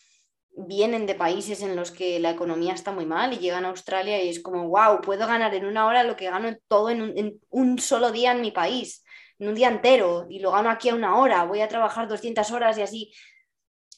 [0.54, 4.22] vienen de países en los que la economía está muy mal y llegan a Australia
[4.22, 7.18] y es como, wow, puedo ganar en una hora lo que gano todo en un,
[7.18, 9.04] en un solo día en mi país,
[9.38, 12.50] en un día entero, y lo gano aquí a una hora, voy a trabajar 200
[12.50, 13.12] horas y así.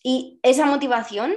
[0.02, 1.34] Y esa motivación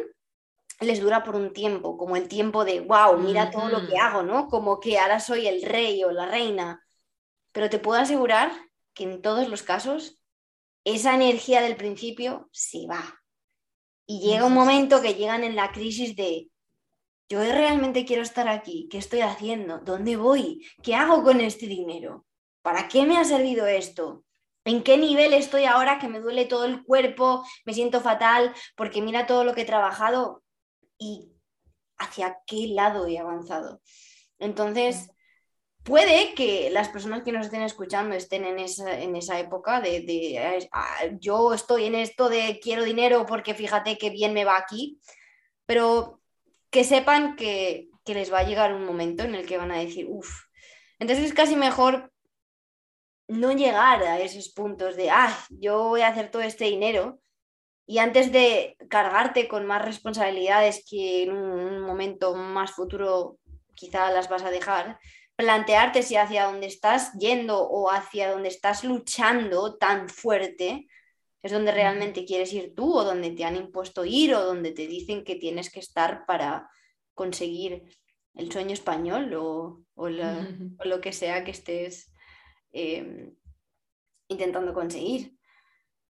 [0.79, 4.21] les dura por un tiempo, como el tiempo de, wow, mira todo lo que hago,
[4.21, 4.47] ¿no?
[4.47, 6.85] Como que ahora soy el rey o la reina.
[7.51, 8.51] Pero te puedo asegurar
[8.93, 10.21] que en todos los casos,
[10.83, 13.21] esa energía del principio se va.
[14.05, 16.49] Y llega un momento que llegan en la crisis de,
[17.29, 19.79] yo realmente quiero estar aquí, ¿qué estoy haciendo?
[19.79, 20.65] ¿Dónde voy?
[20.81, 22.25] ¿Qué hago con este dinero?
[22.61, 24.23] ¿Para qué me ha servido esto?
[24.63, 29.01] ¿En qué nivel estoy ahora que me duele todo el cuerpo, me siento fatal porque
[29.01, 30.43] mira todo lo que he trabajado?
[30.97, 31.31] Y
[31.97, 33.81] hacia qué lado he avanzado.
[34.39, 35.09] Entonces,
[35.83, 40.67] puede que las personas que nos estén escuchando estén en esa, en esa época de,
[40.73, 44.99] ah, yo estoy en esto de quiero dinero porque fíjate qué bien me va aquí,
[45.65, 46.21] pero
[46.69, 49.79] que sepan que, que les va a llegar un momento en el que van a
[49.79, 50.29] decir, uff,
[50.99, 52.11] entonces es casi mejor
[53.27, 57.19] no llegar a esos puntos de, ah, yo voy a hacer todo este dinero,
[57.87, 63.39] y antes de cargarte con más responsabilidades que en un momento más futuro
[63.75, 64.99] quizá las vas a dejar,
[65.37, 70.87] plantearte si hacia donde estás yendo o hacia donde estás luchando tan fuerte
[71.41, 74.85] es donde realmente quieres ir tú o donde te han impuesto ir o donde te
[74.85, 76.69] dicen que tienes que estar para
[77.13, 77.83] conseguir
[78.33, 82.11] el sueño español o, lo que sea que estés
[82.73, 83.31] eh,
[84.27, 85.36] intentando conseguir.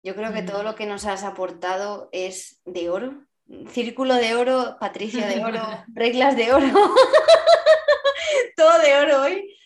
[0.05, 3.25] Yo creo que todo lo que nos has aportado es de oro.
[3.71, 5.63] Círculo de oro, Patricia de oro,
[5.95, 6.67] reglas de oro.
[8.57, 9.57] todo de oro hoy.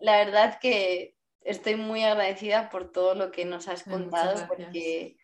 [0.00, 5.16] la verdad que estoy muy agradecida por todo lo que nos has contado porque,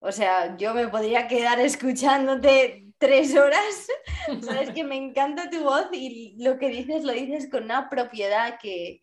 [0.00, 3.86] o sea, yo me podría quedar escuchándote tres horas.
[4.42, 8.58] Sabes que me encanta tu voz y lo que dices lo dices con una propiedad
[8.60, 9.00] que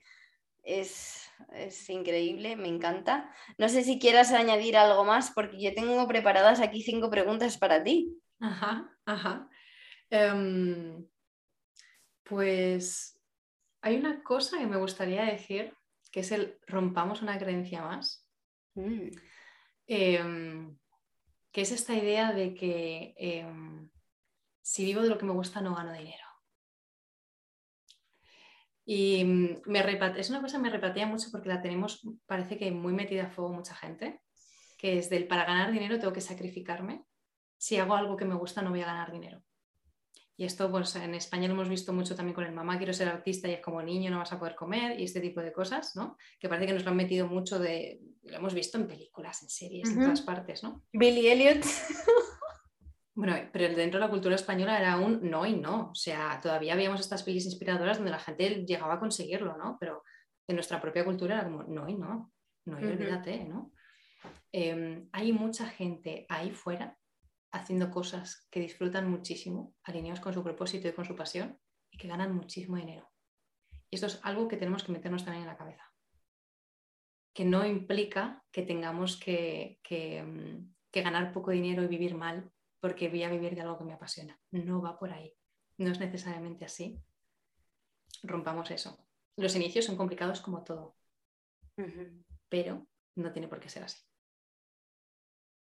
[0.63, 1.20] es
[1.53, 3.33] es increíble, me encanta.
[3.57, 7.83] No sé si quieras añadir algo más, porque yo tengo preparadas aquí cinco preguntas para
[7.83, 8.17] ti.
[8.39, 9.49] Ajá, ajá.
[10.09, 11.05] Em,
[12.23, 13.19] pues
[13.81, 15.73] hay una cosa que me gustaría decir,
[16.11, 18.27] que es el rompamos una creencia más.
[18.75, 19.09] Mm.
[19.87, 20.77] Em,
[21.51, 23.89] que es esta idea de que em,
[24.61, 26.30] si vivo de lo que me gusta no gano dinero.
[28.85, 29.79] Y mm, me
[30.17, 33.29] es una cosa que me repatea mucho porque la tenemos, parece que muy metida a
[33.29, 34.21] fuego mucha gente,
[34.77, 37.05] que es del para ganar dinero tengo que sacrificarme.
[37.57, 39.43] Si hago algo que me gusta no voy a ganar dinero.
[40.37, 43.07] Y esto pues en España lo hemos visto mucho también con el mamá quiero ser
[43.07, 45.95] artista y es como niño no vas a poder comer y este tipo de cosas,
[45.95, 46.17] ¿no?
[46.39, 49.49] Que parece que nos lo han metido mucho de, lo hemos visto en películas, en
[49.49, 50.83] series, en todas partes, ¿no?
[50.93, 51.63] Billy Elliot.
[53.21, 55.91] Bueno, pero dentro de la cultura española era un no y no.
[55.91, 59.77] O sea, todavía habíamos estas pelis inspiradoras donde la gente llegaba a conseguirlo, ¿no?
[59.79, 60.03] Pero
[60.47, 62.33] en nuestra propia cultura era como no y no,
[62.65, 63.73] no y olvídate, ¿no?
[64.51, 66.97] Em, hay mucha gente ahí fuera
[67.51, 71.59] haciendo cosas que disfrutan muchísimo, alineados con su propósito y con su pasión,
[71.91, 73.07] y que ganan muchísimo dinero.
[73.91, 75.83] Y esto es algo que tenemos que meternos también en la cabeza.
[77.35, 82.51] Que no implica que tengamos que, que mm, ganar poco dinero y vivir mal
[82.81, 84.37] porque voy a vivir de algo que me apasiona.
[84.51, 85.33] No va por ahí.
[85.77, 86.99] No es necesariamente así.
[88.23, 88.97] Rompamos eso.
[89.37, 90.95] Los inicios son complicados como todo,
[92.49, 94.01] pero no tiene por qué ser así.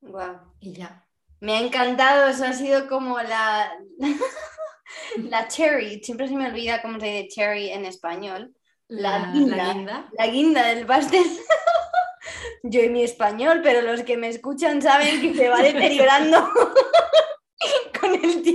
[0.03, 0.55] Wow.
[0.61, 1.07] Y ya.
[1.41, 3.73] Me ha encantado, eso ha sido como la,
[5.19, 8.55] la cherry, siempre se me olvida cómo se dice cherry en español.
[8.89, 11.25] La, guinda, la guinda del pastel.
[12.63, 16.49] Yo y mi español, pero los que me escuchan saben que se va deteriorando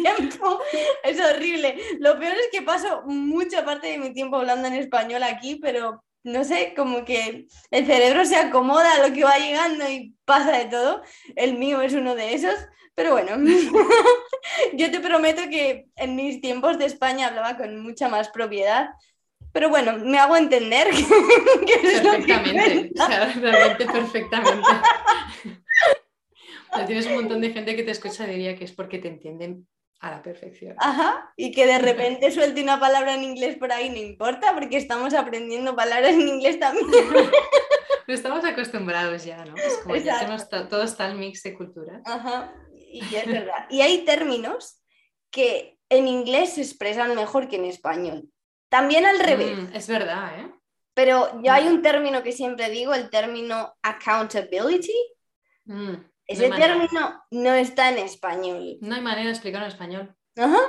[0.01, 0.59] tiempo.
[1.03, 1.75] Es horrible.
[1.99, 6.03] Lo peor es que paso mucha parte de mi tiempo hablando en español aquí, pero
[6.23, 10.57] no sé, como que el cerebro se acomoda a lo que va llegando y pasa
[10.57, 11.01] de todo.
[11.35, 12.55] El mío es uno de esos,
[12.95, 13.37] pero bueno,
[14.73, 18.89] yo te prometo que en mis tiempos de España hablaba con mucha más propiedad.
[19.53, 20.87] Pero bueno, me hago entender
[22.01, 24.67] perfectamente, o sea, realmente perfectamente.
[26.87, 29.67] tienes un montón de gente que te escucha diría que es porque te entienden
[30.01, 30.75] a la perfección.
[30.79, 34.77] Ajá, y que de repente suelte una palabra en inglés por ahí, no importa, porque
[34.77, 36.87] estamos aprendiendo palabras en inglés también.
[38.07, 39.55] estamos acostumbrados ya, ¿no?
[39.55, 42.01] Es como ya tenemos todo está el mix de cultura.
[42.05, 43.67] Ajá, y es verdad.
[43.69, 44.83] Y hay términos
[45.29, 48.29] que en inglés se expresan mejor que en español.
[48.69, 49.57] También al revés.
[49.57, 50.51] Mm, es verdad, ¿eh?
[50.93, 54.95] Pero yo hay un término que siempre digo, el término accountability.
[55.65, 55.95] Mm.
[56.31, 58.77] Ese término no está en español.
[58.81, 60.15] No hay manera de explicarlo en español.
[60.37, 60.59] Ajá.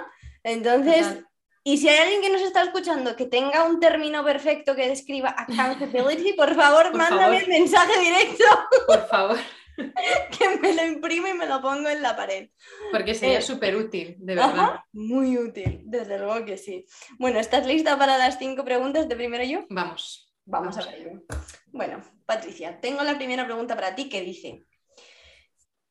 [0.45, 1.25] Entonces,
[1.65, 5.35] y si hay alguien que nos está escuchando que tenga un término perfecto que describa
[5.37, 8.45] accountability, por favor, mándame el mensaje directo.
[8.87, 9.39] Por favor.
[9.77, 12.51] que me lo imprime y me lo pongo en la pared.
[12.91, 14.81] Porque sería eh, súper útil, de verdad.
[14.93, 16.85] muy útil, desde luego que sí.
[17.19, 19.65] Bueno, ¿estás lista para las cinco preguntas de primero yo?
[19.71, 20.29] Vamos.
[20.45, 21.23] Vamos, a ver.
[21.69, 24.65] Bueno, Patricia, tengo la primera pregunta para ti que dice,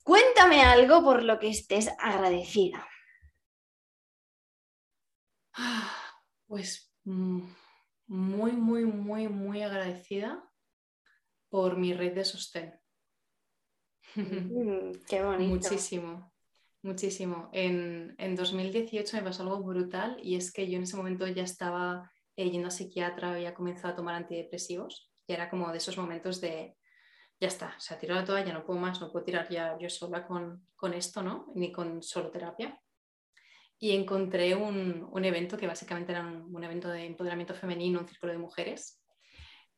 [0.04, 2.88] Cuéntame algo por lo que estés agradecida.
[6.48, 7.48] Pues mm,
[8.08, 10.44] muy, muy, muy, muy agradecida
[11.50, 12.80] por mi red de sostén.
[14.16, 15.50] Mm, qué bonito.
[15.50, 16.34] Muchísimo,
[16.82, 17.50] muchísimo.
[17.54, 22.12] En, 2018 me pasó algo brutal y es que yo en ese momento ya estaba
[22.36, 26.42] eh, yendo a psiquiatra, había comenzado a tomar antidepresivos y era como de esos momentos
[26.42, 26.76] de
[27.42, 29.90] ya está, se ha tirado la toalla, no puedo más, no puedo tirar ya yo
[29.90, 31.52] sola con, esto, ¿no?
[31.56, 32.80] Ni con solo terapia.
[33.80, 38.38] Y encontré un, evento que básicamente era un, evento de empoderamiento femenino, un círculo de
[38.38, 39.01] mujeres.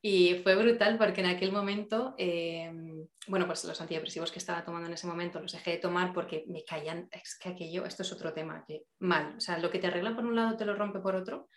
[0.06, 4.88] Y fue brutal porque en aquel momento, em, bueno, pues los antidepresivos que estaba tomando
[4.88, 8.12] en ese momento los dejé de tomar porque me caían, es que aquello, esto es
[8.12, 10.76] otro tema, que mal, o sea, lo que te arregla por un lado te lo
[10.76, 11.47] rompe por otro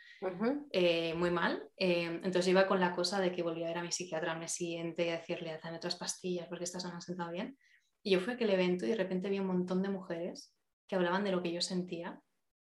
[0.71, 1.69] eh, muy mal.
[1.77, 4.39] Eh, entonces iba con la cosa de que volvía a ver a mi psiquiatra al
[4.39, 7.59] mes siguiente y a decirle, dame otras pastillas porque estas no han sentado bien.
[8.03, 10.55] Y yo fui a aquel evento y de repente vi un montón de mujeres
[10.87, 12.21] que hablaban de lo que yo sentía,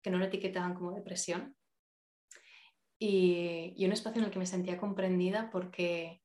[0.02, 1.56] que no lo etiquetaban como depresión.
[2.98, 6.22] Y, y un espacio en el que me sentía comprendida porque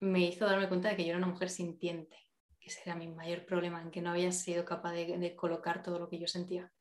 [0.00, 2.16] me hizo darme cuenta de que yo era una mujer sintiente,
[2.60, 5.98] que ese era mi mayor problema, en que no había sido capaz de, colocar todo
[5.98, 6.72] lo que yo sentía.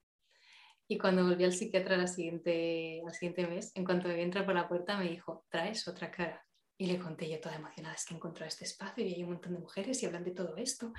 [0.87, 4.53] Y cuando volví al psiquiatra la siguiente, al siguiente mes, en cuanto me entra por
[4.53, 6.45] la puerta, me dijo, traes otra cara.
[6.77, 9.53] Y le conté yo toda emocionada, es que encontré este espacio y hay un montón
[9.53, 10.91] de mujeres y hablan de todo esto.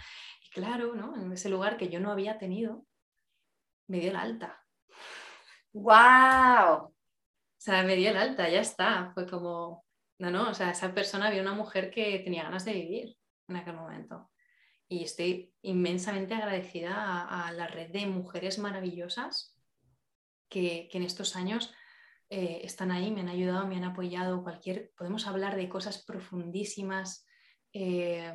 [0.42, 1.14] Y claro, ¿no?
[1.14, 2.86] en ese lugar que yo no había tenido,
[3.86, 4.64] me dio el alta.
[5.74, 6.95] ¡Wow!
[7.58, 9.10] O sea, me dio el alta, ya está.
[9.14, 9.84] Fue como,
[10.18, 13.16] no, no, o sea, esa persona vio una mujer que tenía ganas de vivir
[13.48, 14.30] en aquel momento.
[14.88, 19.56] Y estoy inmensamente agradecida a, la red de mujeres maravillosas
[20.48, 21.74] que, en estos años
[22.30, 27.26] eh, están ahí, me han ayudado, me han apoyado, cualquier, podemos hablar de cosas profundísimas.
[27.72, 28.32] Eh,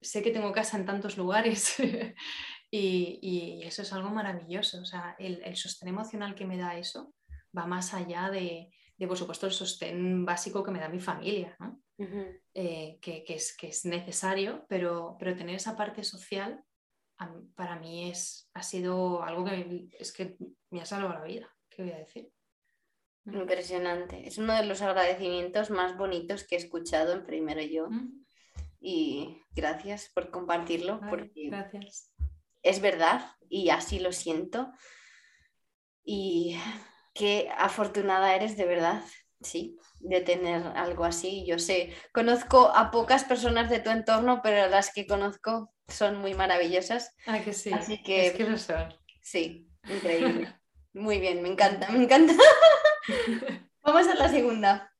[0.00, 1.76] sé que tengo casa en tantos lugares
[2.70, 4.80] y, eso es algo maravilloso.
[4.80, 7.14] O sea, el, sostén emocional que me da eso
[7.56, 8.70] va más allá de,
[9.06, 11.56] por supuesto, el sostén básico que me da mi familia,
[12.54, 16.62] eh, que, es, que, es, necesario, pero, pero tener esa parte social
[17.54, 20.36] para mí es, ha sido algo que es que
[20.70, 21.48] me ha salvado la vida.
[21.70, 22.30] ¿Qué voy a decir?
[23.24, 23.36] Mm.
[23.36, 24.26] Impresionante.
[24.26, 27.88] Es uno de los agradecimientos más bonitos que he escuchado en primero yo.
[27.90, 28.24] Mm.
[28.80, 31.00] Y gracias por compartirlo.
[31.08, 32.12] porque gracias.
[32.62, 34.72] Es verdad y así lo siento.
[36.04, 36.56] Y
[37.16, 39.02] qué afortunada eres de verdad,
[39.40, 41.44] sí, de tener algo así.
[41.46, 46.34] Yo sé, conozco a pocas personas de tu entorno, pero las que conozco son muy
[46.34, 47.14] maravillosas.
[47.26, 47.72] Ah, que sí.
[47.72, 48.94] Así que, es que lo son.
[49.22, 50.54] Sí, increíble.
[50.92, 52.34] muy bien, me encanta, me encanta.
[53.82, 54.92] Vamos a la segunda.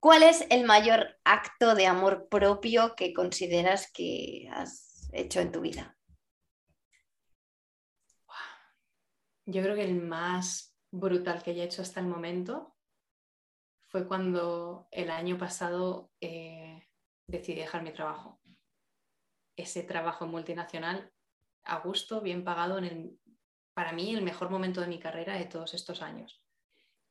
[0.00, 5.60] ¿Cuál es el mayor acto de amor propio que consideras que has hecho en tu
[5.60, 5.96] vida?
[9.44, 12.76] Yo creo que el más brutal que haya hecho hasta el momento
[13.88, 16.86] fue cuando el año pasado eh,
[17.26, 18.42] decidí dejar mi trabajo
[19.56, 21.12] ese trabajo multinacional
[21.64, 23.18] a gusto, bien pagado, en el,
[23.74, 26.41] para mí el mejor momento de mi carrera de todos estos años.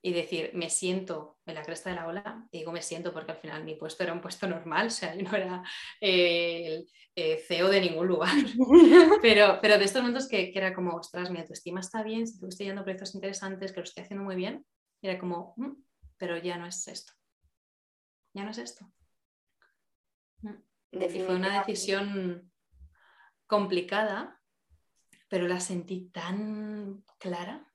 [0.04, 3.32] Y decir, me siento en la cresta de la ola, y digo me siento porque
[3.32, 5.62] al final mi puesto era un puesto normal, o sea, yo no era
[6.00, 8.34] eh, el eh, CEO de ningún lugar,
[9.22, 12.66] pero, pero de estos momentos que, era como, ostras, mi autoestima está bien, si estoy
[12.66, 14.66] yendo proyectos interesantes, que lo estoy haciendo muy bien,
[15.02, 15.72] era como, mm,
[16.16, 17.12] pero ya no es esto.
[18.34, 18.90] ya no es esto.
[20.42, 20.62] Mm.
[20.92, 22.52] Y fue una decisión
[23.46, 24.40] complicada,
[25.28, 27.71] pero la sentí tan clara.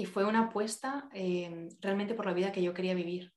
[0.00, 3.34] Y fue una apuesta eh, realmente por la vida que yo quería vivir.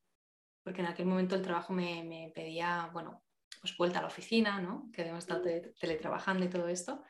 [0.64, 3.22] Porque en aquel momento el trabajo me, pedía, bueno,
[3.60, 4.90] pues vuelta a la oficina, ¿no?
[4.94, 5.42] Que habíamos estado
[5.78, 7.04] teletrabajando y todo esto.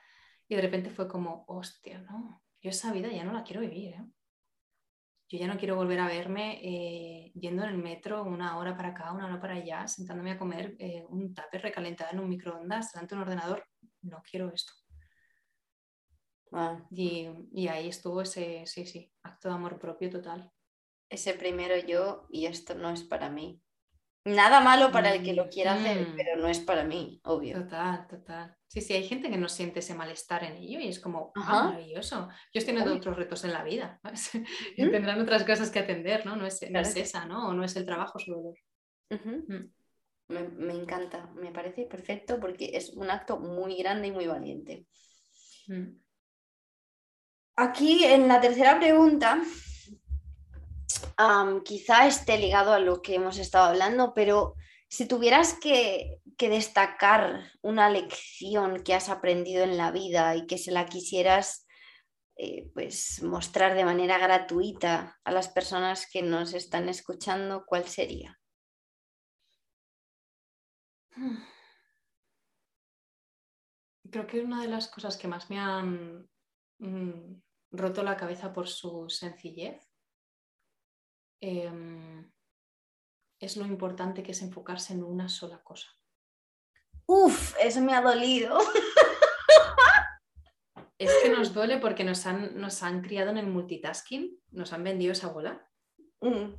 [0.48, 3.94] Y de repente fue como, hostia, no, yo esa vida ya no la quiero vivir.
[3.94, 4.04] ¿eh?
[5.30, 8.90] Yo ya no quiero volver a verme eh, yendo en el metro una hora para
[8.90, 12.92] acá, una hora para allá, sentándome a comer eh, un tupper recalentado en un microondas
[12.92, 13.68] delante de un ordenador.
[14.02, 14.74] No quiero esto.
[16.54, 16.80] Ah.
[16.92, 20.52] Y, y, ahí estuvo ese, sí, sí, acto de amor propio total.
[21.10, 23.62] Ese primero yo y esto no es para mí.
[24.26, 26.16] Nada malo para el que lo quiera hacer, mm.
[26.16, 27.62] pero no es para mí, obvio.
[27.62, 28.56] Total, total.
[28.68, 31.66] Sí, sí, hay gente que no siente ese malestar en ello y es como ah,
[31.66, 32.30] maravilloso.
[32.54, 34.00] Yo estoy teniendo otros retos en la vida,
[34.78, 36.38] y tendrán otras cosas que atender, ¿no?
[36.38, 37.50] No es, esa, ¿no?
[37.50, 38.56] O no es el trabajo su dolor.
[39.10, 39.70] Mm.
[40.30, 44.88] me, encanta, me parece perfecto porque es un acto muy grande y muy valiente.
[45.68, 46.03] Mm.
[47.56, 49.40] Aquí en la tercera pregunta,
[51.64, 54.56] quizá esté ligado a lo que hemos estado hablando, pero
[54.90, 60.72] si tuvieras que, destacar una lección que has aprendido en la vida y que se
[60.72, 61.66] la quisieras
[62.36, 68.38] eh, pues mostrar de manera gratuita a las personas que nos están escuchando, ¿cuál sería?
[74.12, 76.28] Creo que una de las cosas que más me han
[76.84, 77.42] mm,
[77.72, 79.90] roto la cabeza por su sencillez
[81.42, 82.32] em,
[83.40, 85.90] es lo importante que es enfocarse en una sola cosa.
[87.06, 88.58] Uf, eso me ha dolido.
[91.00, 94.86] Es que nos duele porque nos han, nos han criado en el multitasking, nos han
[94.86, 95.70] vendido esa bola.
[96.22, 96.54] Mm.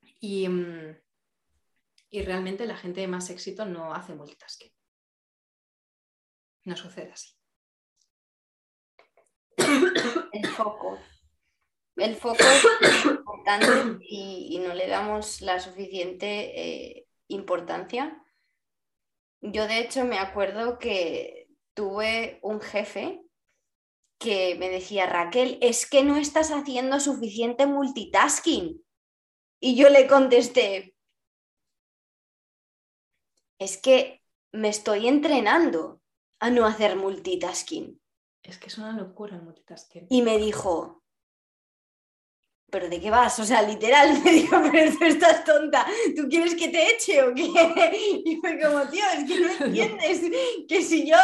[0.00, 0.96] Y, mm,
[2.10, 4.72] y realmente la gente de más éxito no hace multitasking.
[6.64, 7.32] No sucede así.
[9.56, 10.98] El foco.
[11.96, 12.42] El foco
[12.80, 16.26] es importante y, no le damos la suficiente
[16.60, 18.22] eh, importancia.
[19.40, 23.22] Yo de hecho me acuerdo que tuve un jefe
[24.18, 28.82] que me decía, Raquel, es que no estás haciendo suficiente multitasking.
[29.60, 30.96] Y yo le contesté,
[33.58, 34.22] es que
[34.52, 36.00] me estoy entrenando
[36.40, 38.01] a no hacer multitasking.
[38.42, 40.06] Es que es una locura el multitasking.
[40.10, 41.02] Y me dijo,
[42.70, 43.38] ¿pero de qué vas?
[43.38, 45.86] O sea, literal, me dijo, pero tú estás tonta,
[46.16, 47.44] ¿tú quieres que te eche o qué?
[48.24, 50.20] Y fue como, tío, es que no entiendes
[50.66, 51.16] que si yo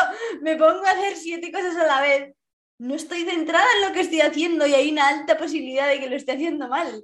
[0.42, 2.34] me pongo a hacer siete cosas a la vez,
[2.78, 6.08] no estoy centrada en lo que estoy haciendo y hay una alta posibilidad de que
[6.08, 7.02] lo esté haciendo mal.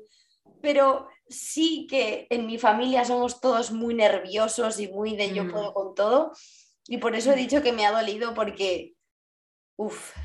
[0.60, 5.50] Pero sí que en mi familia somos todos muy nerviosos y muy de yo mm.
[5.50, 6.32] puedo con todo.
[6.86, 8.94] Y por eso he dicho que me ha dolido porque,
[9.76, 10.16] uff,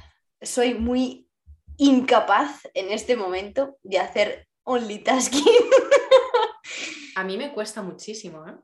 [0.41, 1.29] soy muy
[1.77, 5.43] incapaz en este momento de hacer only tasking.
[7.15, 8.55] A mí me cuesta muchísimo, ¿eh?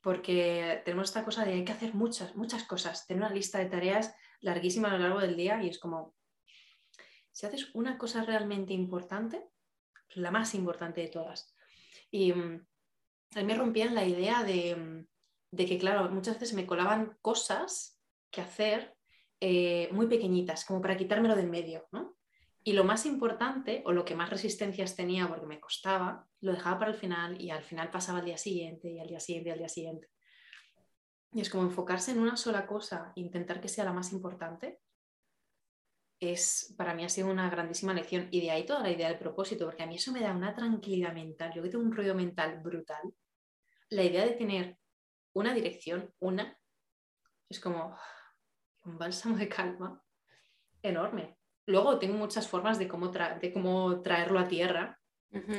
[0.00, 3.66] porque tenemos esta cosa de hay que hacer muchas, muchas cosas, tener una lista de
[3.66, 6.14] tareas larguísima a lo largo del día y es como,
[7.32, 9.48] si haces una cosa realmente importante,
[10.10, 11.56] la más importante de todas.
[12.10, 12.66] Y mm,
[13.34, 15.06] a mí me rompían la idea de, mm,
[15.52, 17.98] de, que, claro, muchas veces me colaban cosas
[18.30, 18.94] que hacer
[19.40, 22.16] eh, muy pequeñitas, como para quitármelo del medio, ¿no?
[22.66, 26.78] Y lo más importante, o lo que más resistencias tenía porque me costaba, lo dejaba
[26.78, 29.52] para el final y al final pasaba al día siguiente y al día siguiente y
[29.52, 30.08] al día siguiente.
[31.34, 34.80] Y es como enfocarse en una sola cosa intentar que sea la más importante.
[36.20, 39.18] Es, para mí ha sido una grandísima lección y de ahí toda la idea del
[39.18, 41.52] propósito, porque a mí eso me da una tranquilidad mental.
[41.54, 43.12] Yo que tengo un ruido mental brutal,
[43.90, 44.78] la idea de tener
[45.34, 46.58] una dirección, una,
[47.50, 47.94] es como
[48.84, 50.02] un bálsamo de calma
[50.82, 51.38] enorme.
[51.66, 55.00] Luego tengo muchas formas de cómo, de cómo traerlo a tierra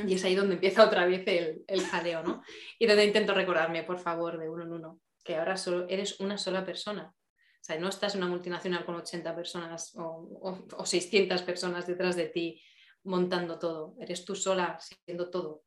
[0.07, 2.41] y es ahí donde empieza otra vez el, el, jaleo, ¿no?
[2.79, 6.37] Y donde intento recordarme, por favor, de uno en uno, que ahora solo eres una
[6.37, 7.13] sola persona.
[7.13, 12.15] O sea, no estás en una multinacional con 80 personas o, o, 600 personas detrás
[12.15, 12.61] de ti
[13.03, 13.95] montando todo.
[13.99, 15.63] Eres tú sola siendo todo.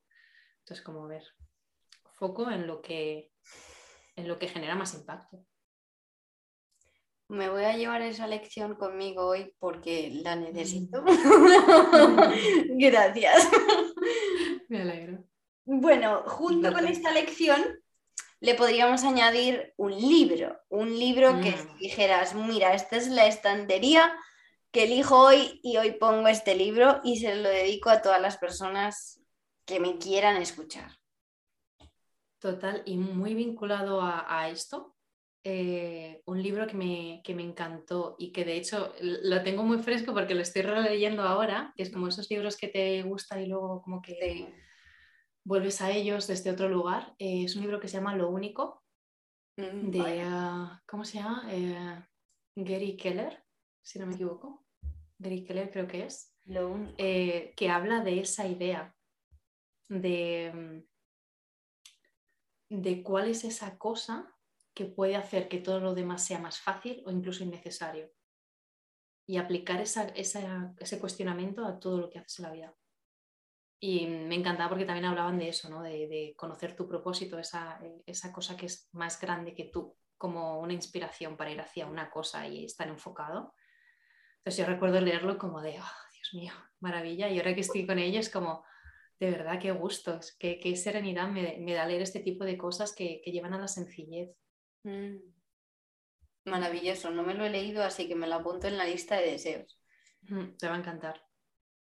[0.61, 1.25] Entonces, como ver,
[2.15, 3.31] foco en lo que,
[4.17, 5.45] en lo que genera más impacto.
[7.29, 11.05] Me voy a llevar esa lección conmigo hoy porque la necesito.
[12.71, 13.49] Gracias.
[14.69, 15.25] Me alegro.
[15.65, 17.63] Bueno, junto con esta lección
[18.41, 21.79] le podríamos añadir un libro, un libro que mm.
[21.79, 24.17] dijeras, mira, esta es la estantería
[24.71, 28.37] que elijo hoy y hoy pongo este libro y se lo dedico a todas las
[28.37, 29.21] personas
[29.65, 30.99] que me quieran escuchar.
[32.39, 34.97] Total, y muy vinculado a, esto,
[35.44, 39.78] eh, un libro que me, que me, encantó y que de hecho lo tengo muy
[39.78, 43.47] fresco porque lo estoy releyendo ahora, que es como esos libros que te gustan y
[43.47, 44.52] luego como que
[45.44, 47.15] vuelves a ellos desde otro lugar.
[47.19, 48.82] Eh, es un libro que se llama Lo Único,
[49.56, 51.47] mm, de, ah, ¿cómo se llama?
[51.51, 52.05] Eh,
[52.56, 53.43] Gary Keller,
[53.82, 54.66] si no me equivoco.
[55.19, 56.35] Gary Keller creo que es.
[56.47, 58.94] que habla de esa idea
[59.89, 60.89] de mm,
[62.69, 64.35] de cuál es esa cosa
[64.79, 68.13] que puede hacer que todo lo demás sea más fácil o incluso innecesario.
[69.27, 72.75] Y aplicar ese cuestionamiento a todo lo que haces en la vida.
[73.81, 75.83] Y me encantaba porque también hablaban de eso, ¿no?
[75.83, 80.73] de, conocer tu propósito, esa, esa, cosa que es más grande que tú, como una
[80.73, 83.55] inspiración para ir hacia una cosa y estar enfocado.
[84.39, 87.29] Entonces yo recuerdo leerlo como de, oh, Dios mío, maravilla.
[87.29, 88.65] Y ahora que estoy con ellos, como,
[89.19, 93.55] de verdad, qué gustos, qué serenidad me, da leer este tipo de cosas que, llevan
[93.55, 94.31] a la sencillez.
[94.85, 95.17] Mm.
[96.45, 99.33] Maravilloso, no me lo he leído, así que me lo apunto en la lista de
[99.33, 99.79] deseos.
[100.59, 101.23] te va a encantar.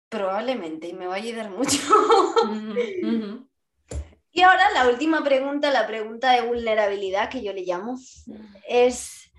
[0.08, 1.78] Probablemente, y me va a ayudar mucho.
[4.36, 7.96] Y ahora la última pregunta, la pregunta de vulnerabilidad que yo le llamo,
[8.68, 9.30] es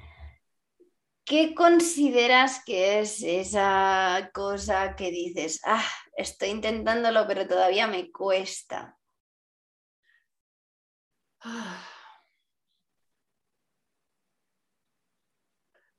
[1.26, 5.86] ¿qué consideras que es esa cosa que dices, ah,
[6.16, 8.98] estoy intentándolo, pero todavía me cuesta?
[11.42, 11.95] Ah.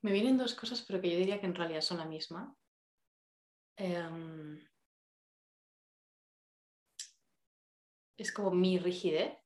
[0.07, 2.57] Me vienen dos cosas, pero que yo diría que en realidad son la misma.
[3.77, 4.65] Em,
[8.17, 9.37] es como mi rigidez.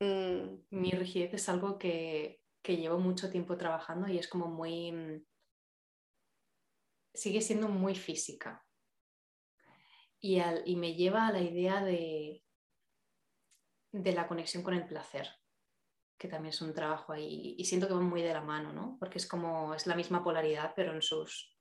[0.00, 0.56] Mm.
[0.70, 4.90] Mi rigidez es algo que, que llevo mucho tiempo trabajando y es como muy...
[4.90, 5.24] Mm,
[7.14, 8.66] sigue siendo muy física.
[10.18, 12.42] Y, y me lleva a la idea de,
[13.92, 15.28] de la conexión con el placer,
[16.18, 17.54] que también es un trabajo ahí.
[17.58, 18.96] Y siento que van muy de la mano, ¿no?
[18.98, 21.56] Porque es como, es la misma polaridad, pero en sus,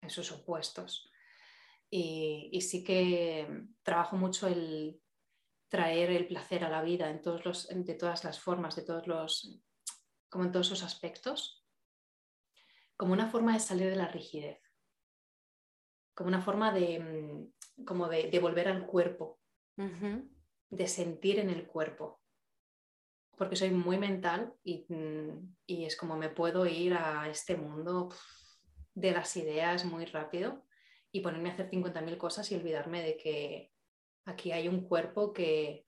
[0.00, 1.10] en sus opuestos.
[1.90, 5.00] Y, y, sí que trabajo mucho el
[5.68, 9.06] traer el placer a la vida en todos los, de todas las formas, de todos
[9.06, 9.62] los
[10.28, 11.64] como en todos sus aspectos,
[12.96, 14.60] como una forma de salir de la rigidez,
[16.14, 19.40] como una forma de, mm, como de, volver al cuerpo,
[19.76, 22.22] de sentir en el cuerpo,
[23.36, 25.30] porque soy muy mental mm,
[25.66, 28.08] y, es como me puedo ir a este mundo
[28.94, 30.64] de las ideas muy rápido
[31.12, 33.72] y ponerme a hacer 50.000 cosas y olvidarme de que
[34.24, 35.86] aquí hay un cuerpo que,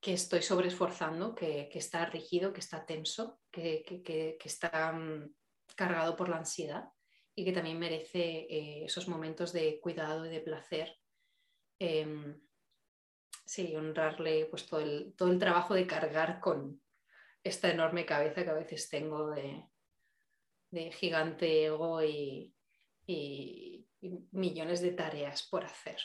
[0.00, 5.34] que estoy sobreesforzando, que, que está rígido, que está tenso, que, está mm,
[5.74, 6.90] cargado por la ansiedad
[7.34, 10.98] y que también merece eh, esos momentos de cuidado y de placer.
[11.78, 12.38] Em,
[13.44, 16.80] sí, honrarle pues, todo, el, todo el trabajo de cargar con
[17.44, 19.68] esta enorme cabeza que a veces tengo de,
[20.92, 22.54] gigante ego y,
[24.30, 25.98] millones de tareas por hacer.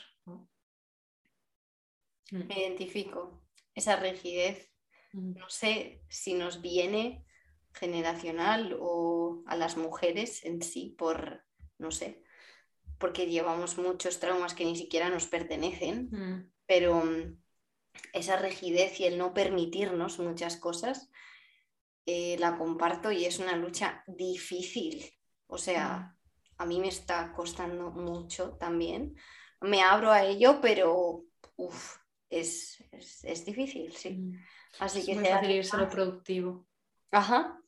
[2.30, 3.42] Me identifico
[3.74, 4.70] esa rigidez,
[5.12, 5.38] mm.
[5.38, 7.24] no sé si nos viene
[7.72, 11.44] generacional o a las mujeres en sí por,
[11.78, 12.22] no sé,
[12.98, 16.52] porque llevamos muchos traumas que ni siquiera nos pertenecen, mm.
[16.68, 17.36] Pero mm,
[18.12, 21.10] esa rigidez y el no permitirnos muchas cosas,
[22.06, 25.04] eh, la comparto y es una lucha difícil.
[25.48, 26.14] O sea,
[26.58, 29.16] a mí me está costando mucho también.
[29.60, 31.24] Me abro a ello, pero
[31.56, 31.96] uf,
[32.30, 34.32] es, es, difícil, sí.
[34.78, 36.66] Así que muy fácil irse lo productivo.
[37.10, 37.58] Ajá.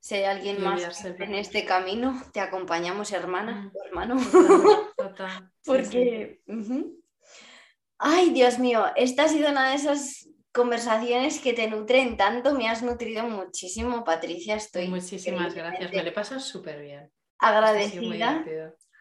[0.00, 3.86] Si hay alguien más en este camino, te acompañamos, hermana mm.
[3.86, 4.16] hermano.
[4.96, 6.42] Total, Porque.
[8.04, 12.52] Ay, Dios mío, esta ha sido una de esas conversaciones que te nutren tanto.
[12.52, 14.56] Me has nutrido muchísimo, Patricia.
[14.56, 14.88] Estoy.
[14.88, 15.92] Muchísimas gracias.
[15.92, 17.08] Me le pasas súper bien.
[17.38, 18.44] Agradecida.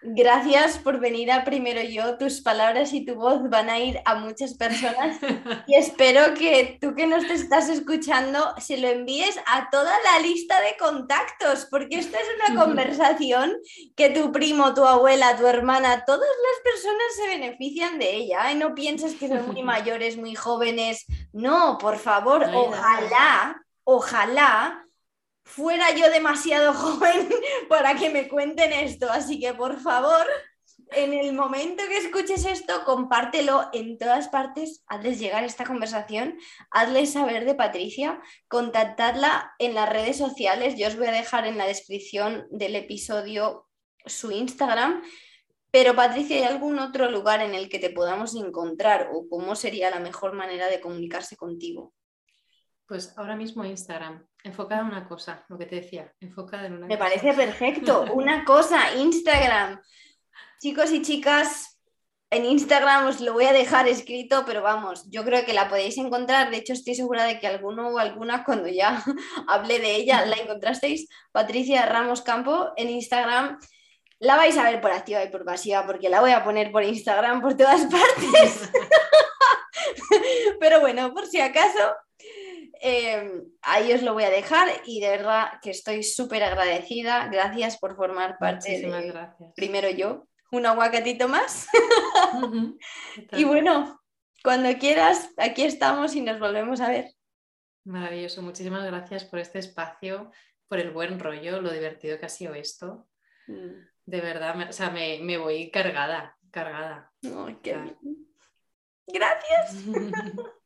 [0.03, 2.17] Gracias por venir a Primero Yo.
[2.17, 5.19] Tus palabras y tu voz van a ir a muchas personas
[5.67, 10.19] y espero que tú que nos te estás escuchando se lo envíes a toda la
[10.19, 13.57] lista de contactos, porque esta es una conversación
[13.95, 18.51] que tu primo, tu abuela, tu hermana, todas las personas se benefician de ella.
[18.51, 21.05] Y no pienses que son muy mayores, muy jóvenes.
[21.31, 24.83] No, por favor, ojalá, ojalá
[25.51, 27.29] fuera yo demasiado joven
[27.69, 29.11] para que me cuenten esto.
[29.11, 30.25] Así que por favor,
[30.91, 36.37] en el momento que escuches esto, compártelo en todas partes, hazles llegar esta conversación,
[36.69, 40.75] hazles saber de Patricia, contactadla en las redes sociales.
[40.77, 43.67] Yo os voy a dejar en la descripción del episodio
[44.05, 45.03] su Instagram
[45.69, 49.89] Pero Patricia, ¿hay algún otro lugar en el que te podamos encontrar o cómo sería
[49.89, 51.93] la mejor manera de comunicarse contigo?
[52.87, 56.87] Pues ahora mismo Instagram, enfocada en una cosa, lo que te decía, enfocada en una
[56.87, 57.09] Me cosa.
[57.09, 58.05] parece perfecto.
[58.13, 59.81] Una cosa, Instagram.
[60.59, 61.79] Chicos y chicas,
[62.29, 65.97] en Instagram os lo voy a dejar escrito, pero vamos, yo creo que la podéis
[65.97, 66.49] encontrar.
[66.49, 69.03] De hecho, estoy segura de que alguno o alguna, cuando ya
[69.47, 71.07] hablé de ella, la encontrasteis.
[71.31, 73.59] Patricia Ramos Campo en Instagram.
[74.19, 76.83] La vais a ver por activa y por pasiva, porque la voy a poner por
[76.83, 78.69] Instagram por todas partes.
[80.59, 81.95] pero bueno, por si acaso,
[82.81, 87.27] eh, ahí os lo voy a dejar y de verdad que estoy súper agradecida.
[87.27, 89.53] Gracias por formar parte Muchísimas de gracias.
[89.55, 91.67] primero yo, un aguacatito más.
[93.33, 94.01] Y bueno,
[94.43, 97.05] cuando quieras, aquí estamos y nos volvemos a ver.
[97.85, 100.31] Maravilloso, muchísimas gracias por este espacio,
[100.67, 103.07] por el buen rollo, lo divertido que ha sido esto.
[103.47, 107.11] De verdad, me- o sea, me, me voy cargada, cargada.
[107.63, 107.97] Qué bien.
[109.07, 109.75] Gracias.